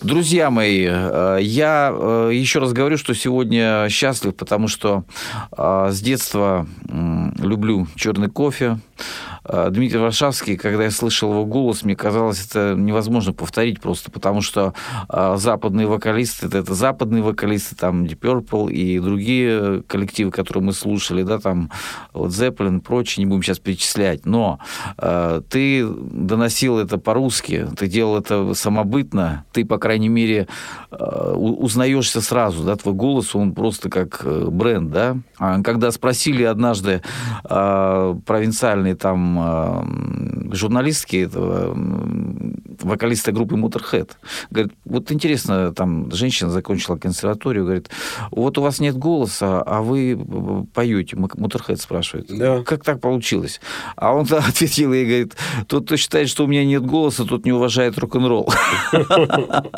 Друзья 0.03 0.51
мои, 0.51 0.87
э, 0.89 1.39
я 1.43 1.93
э, 1.93 2.31
еще 2.33 2.59
раз 2.59 2.73
говорю, 2.73 2.97
что 2.97 3.15
сегодня 3.15 3.89
счастлив, 3.91 4.35
потому 4.35 4.69
что 4.69 5.05
э, 5.57 5.89
с 5.91 6.01
детства 6.01 6.67
люблю 7.39 7.87
черный 7.95 8.31
кофе. 8.31 8.79
Э, 9.45 9.69
Дмитрий 9.71 9.99
Варшавский, 9.99 10.57
когда 10.57 10.85
я 10.85 10.91
слышал 10.91 11.33
его 11.33 11.45
голос, 11.45 11.83
мне 11.83 11.97
казалось, 11.97 12.47
это 12.47 12.75
невозможно 12.77 13.33
повторить 13.33 13.81
просто, 13.81 14.11
потому 14.11 14.41
что 14.41 14.75
э, 15.09 15.35
западные 15.39 15.87
вокалисты, 15.87 16.47
это, 16.47 16.59
это 16.59 16.75
западные 16.75 17.23
вокалисты, 17.23 17.75
там 17.75 18.05
Deep 18.05 18.21
Purple 18.21 18.73
и 18.73 19.01
другие 19.01 19.83
коллективы, 19.87 20.31
которые 20.31 20.63
мы 20.63 20.73
слушали, 20.73 21.23
да, 21.23 21.39
там 21.39 21.71
вот 22.13 22.31
Zeppelin 22.31 22.79
и 22.79 22.81
прочее, 22.81 23.25
не 23.25 23.29
будем 23.29 23.43
сейчас 23.43 23.59
перечислять, 23.59 24.27
но 24.27 24.61
э, 24.99 25.43
ты 25.49 25.87
доносил 25.87 26.79
это 26.79 26.99
по-русски, 26.99 27.69
ты 27.77 27.89
делал 27.89 28.19
это 28.19 28.55
самобытно, 28.55 29.45
ты, 29.53 29.65
по 29.65 29.79
крайней 29.79 30.09
мере, 30.09 30.47
э, 30.91 31.33
узнаешься 31.35 32.21
сразу, 32.21 32.63
да, 32.63 32.77
твой 32.77 32.95
голос, 32.95 33.35
он 33.35 33.53
просто 33.53 33.91
как 33.91 34.21
э, 34.25 34.47
бренд, 34.51 34.91
да. 34.93 35.17
А 35.39 35.61
Когда 35.63 35.91
спросили 35.91 36.45
однажды 36.45 37.03
э, 37.45 38.15
провинциальные 38.25 38.95
там 38.95 39.32
э, 39.41 40.55
журналистки 40.55 41.29
м, 41.33 42.57
вокалиста 42.81 43.33
группы 43.33 43.57
Motorhead, 43.57 44.11
говорит, 44.51 44.73
вот 44.85 45.11
интересно, 45.13 45.73
там 45.73 46.11
женщина 46.13 46.51
закончила 46.51 46.97
консерваторию, 46.97 47.65
говорит, 47.65 47.91
вот 48.31 48.59
у 48.59 48.63
вас 48.63 48.81
нет 48.81 48.97
голоса, 48.97 49.63
а 49.63 49.83
вы 49.83 50.19
поете, 50.75 51.17
Motorhead 51.17 51.77
спрашивает. 51.77 52.27
Да. 52.29 52.63
Как 52.63 52.85
так 52.85 53.01
получилось? 53.01 53.61
А 53.97 54.15
он 54.15 54.27
ответил 54.31 54.93
ей, 54.93 55.05
говорит, 55.05 55.37
тот, 55.67 55.87
кто 55.87 55.97
считает, 55.97 56.29
что 56.29 56.45
у 56.45 56.47
меня 56.47 56.65
нет 56.65 56.85
голоса, 56.85 57.25
тот 57.25 57.45
не 57.45 57.53
уважает 57.53 57.99
рок-н-ролл. 57.99 58.53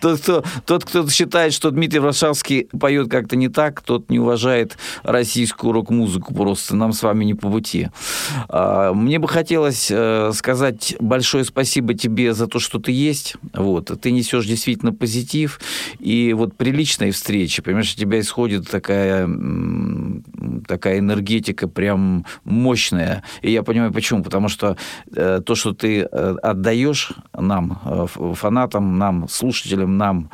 Тот, 0.00 0.20
кто, 0.20 0.44
тот, 0.66 0.84
кто 0.84 1.08
считает, 1.08 1.52
что 1.52 1.70
Дмитрий 1.70 2.00
Варшавский 2.00 2.64
поет 2.78 3.08
как-то 3.08 3.36
не 3.36 3.48
так, 3.48 3.80
тот 3.82 4.10
не 4.10 4.18
уважает 4.18 4.76
российскую 5.02 5.72
рок-музыку 5.72 6.34
просто. 6.34 6.76
Нам 6.76 6.92
с 6.92 7.02
вами 7.02 7.24
не 7.24 7.34
по 7.34 7.50
пути. 7.50 7.88
Мне 8.94 9.18
бы 9.18 9.28
хотелось 9.28 9.88
э, 9.90 10.32
сказать 10.34 10.96
большое 11.00 11.44
спасибо 11.44 11.94
тебе 11.94 12.34
за 12.34 12.46
то, 12.46 12.58
что 12.58 12.78
ты 12.78 12.92
есть. 12.92 13.36
Вот. 13.52 13.90
Ты 14.00 14.10
несешь 14.10 14.46
действительно 14.46 14.92
позитив. 14.92 15.60
И 15.98 16.32
вот 16.32 16.56
при 16.56 16.70
личной 16.70 17.10
встрече, 17.10 17.62
понимаешь, 17.62 17.92
у 17.94 17.98
тебя 17.98 18.20
исходит 18.20 18.68
такая, 18.68 19.28
такая 20.66 20.98
энергетика 20.98 21.68
прям 21.68 22.24
мощная. 22.44 23.22
И 23.42 23.50
я 23.50 23.62
понимаю, 23.62 23.92
почему. 23.92 24.22
Потому 24.22 24.48
что 24.48 24.76
э, 25.14 25.40
то, 25.44 25.54
что 25.54 25.72
ты 25.72 26.00
э, 26.00 26.36
отдаешь 26.42 27.12
нам, 27.36 27.80
фанатам, 28.34 28.98
нам, 28.98 29.28
слушателям, 29.28 29.96
нам, 29.98 30.30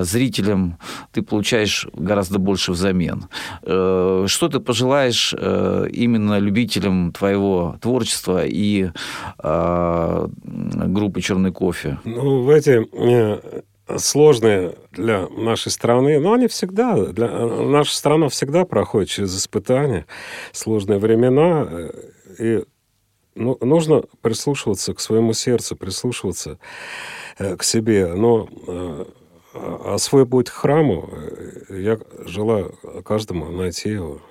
зрителям, 0.00 0.78
ты 1.12 1.22
получаешь 1.22 1.86
гораздо 1.92 2.38
больше 2.38 2.72
взамен. 2.72 3.26
Что 3.62 4.48
ты 4.50 4.60
пожелаешь 4.60 5.32
именно 5.32 6.38
любителям 6.38 7.12
твоего 7.12 7.76
творчества 7.84 8.46
и 8.46 8.88
э, 9.42 10.28
группы 10.42 11.20
«Черный 11.20 11.52
кофе»? 11.52 11.98
Ну, 12.04 12.42
в 12.44 12.48
эти 12.48 12.82
сложные 13.98 14.76
для 14.92 15.28
нашей 15.28 15.70
страны, 15.70 16.18
но 16.18 16.32
они 16.32 16.48
всегда, 16.48 16.96
для, 16.96 17.28
наша 17.28 17.94
страна 17.94 18.30
всегда 18.30 18.64
проходит 18.64 19.10
через 19.10 19.36
испытания, 19.36 20.06
сложные 20.52 20.98
времена, 20.98 21.68
э, 21.70 21.90
и 22.38 22.64
ну, 23.34 23.58
нужно 23.60 24.04
прислушиваться 24.22 24.94
к 24.94 25.00
своему 25.00 25.34
сердцу, 25.34 25.76
прислушиваться 25.76 26.58
э, 27.38 27.56
к 27.56 27.62
себе, 27.62 28.14
но 28.14 28.48
э, 28.66 29.04
а 29.54 29.98
свой 29.98 30.24
путь 30.24 30.48
к 30.48 30.54
храму 30.54 31.10
э, 31.12 31.80
я 31.82 31.98
желаю 32.24 32.74
каждому 33.04 33.50
найти 33.50 33.90
его 33.90 34.22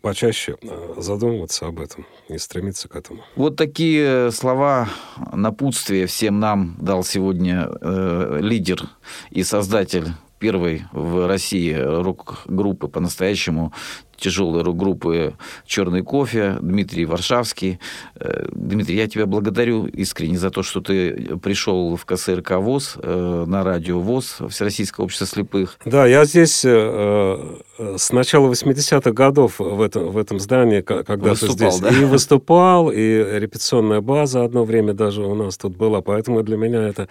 почаще 0.00 0.56
э, 0.60 0.94
задумываться 0.98 1.66
об 1.66 1.80
этом 1.80 2.06
и 2.28 2.38
стремиться 2.38 2.88
к 2.88 2.96
этому. 2.96 3.22
Вот 3.36 3.56
такие 3.56 4.30
слова 4.30 4.88
напутствия 5.32 6.06
всем 6.06 6.40
нам 6.40 6.76
дал 6.80 7.04
сегодня 7.04 7.68
э, 7.80 8.38
лидер 8.40 8.82
и 9.30 9.42
создатель 9.42 10.08
первой 10.38 10.82
в 10.92 11.26
России 11.26 11.72
рок-группы 11.72 12.88
по-настоящему 12.88 13.72
тяжелой 14.16 14.62
рок-группы 14.62 15.34
«Черный 15.66 16.02
кофе» 16.02 16.56
Дмитрий 16.60 17.04
Варшавский. 17.06 17.78
Э, 18.16 18.46
Дмитрий, 18.50 18.96
я 18.96 19.08
тебя 19.08 19.26
благодарю 19.26 19.86
искренне 19.86 20.38
за 20.38 20.50
то, 20.50 20.62
что 20.62 20.80
ты 20.80 21.36
пришел 21.42 21.96
в 21.96 22.04
КСРК 22.04 22.52
ВОЗ, 22.52 22.96
э, 23.02 23.44
на 23.46 23.64
радио 23.64 24.00
ВОЗ, 24.00 24.38
Всероссийское 24.48 25.04
общество 25.04 25.26
слепых. 25.26 25.78
Да, 25.84 26.06
я 26.06 26.24
здесь 26.24 26.64
э, 26.64 27.60
с 27.78 28.12
начала 28.12 28.50
80-х 28.50 29.10
годов 29.12 29.58
в 29.58 29.80
этом, 29.80 30.10
в 30.10 30.18
этом 30.18 30.38
здании, 30.38 30.80
когда-то 30.80 31.46
Выступал, 31.46 31.72
здесь 31.72 31.80
да? 31.80 31.90
и 31.90 32.04
выступал, 32.04 32.90
и 32.90 32.98
репетиционная 32.98 34.00
база 34.00 34.44
одно 34.44 34.64
время 34.64 34.92
даже 34.94 35.22
у 35.22 35.34
нас 35.34 35.56
тут 35.56 35.76
была, 35.76 36.00
поэтому 36.00 36.42
для 36.42 36.56
меня 36.56 36.88
это 36.88 37.08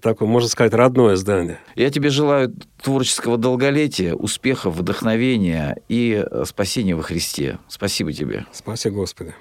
такое, 0.00 0.28
можно 0.28 0.48
сказать, 0.48 0.74
родное 0.74 1.16
здание. 1.16 1.58
Я 1.74 1.90
тебе 1.90 2.10
желаю 2.10 2.54
творческого 2.82 3.36
долголетия, 3.36 4.14
успехов, 4.14 4.76
вдохновения 4.76 5.76
и 5.88 6.19
э, 6.30 6.44
спасения 6.46 6.94
во 6.94 7.02
Христе. 7.02 7.58
Спасибо 7.68 8.12
тебе. 8.12 8.46
Спаси 8.52 8.90
Господи. 8.90 9.34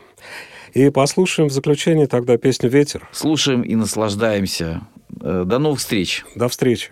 И 0.73 0.89
послушаем 0.89 1.49
в 1.49 1.51
заключение 1.51 2.07
тогда 2.07 2.37
песню 2.37 2.69
«Ветер». 2.69 3.07
Слушаем 3.11 3.61
и 3.63 3.75
наслаждаемся. 3.75 4.81
Э, 5.21 5.43
До 5.45 5.59
новых 5.59 5.79
встреч. 5.79 6.25
До 6.35 6.47
встречи. 6.47 6.89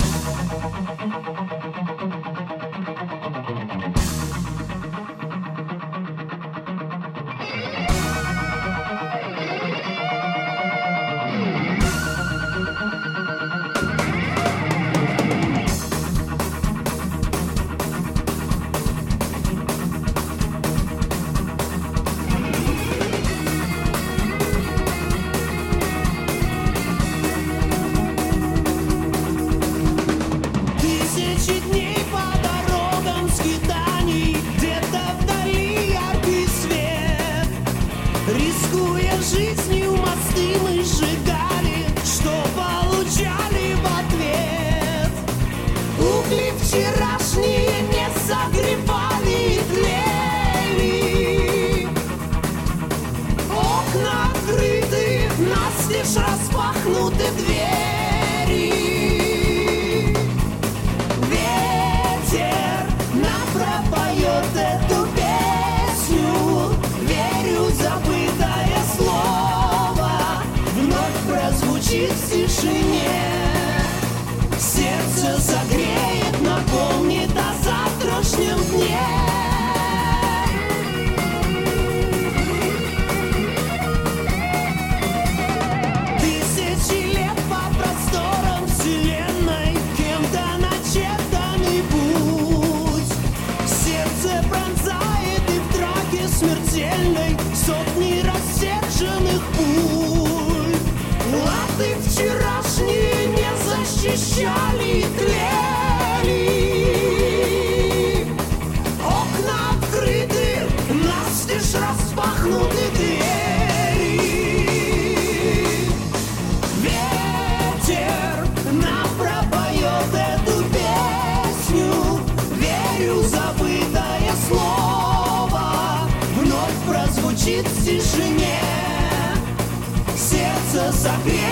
dança. 130.88 131.47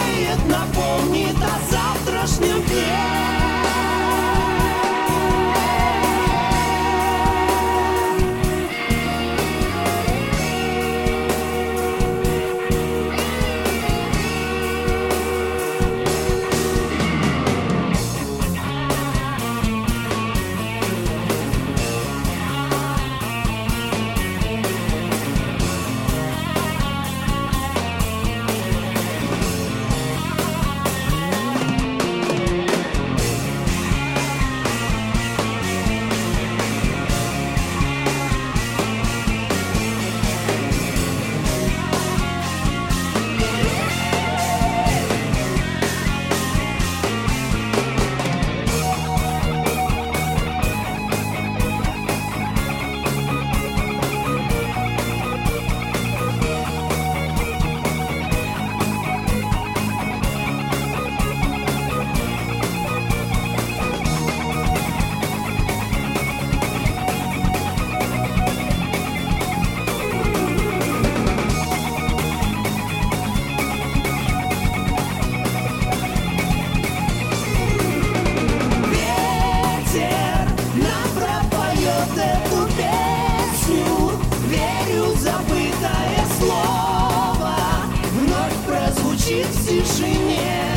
тишине. 89.65 90.74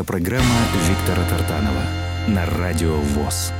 Авторская 0.00 0.04
программа 0.04 0.60
Виктора 0.88 1.24
Тартанова 1.28 1.82
на 2.28 2.46
Радио 2.46 2.96
ВОЗ. 2.96 3.52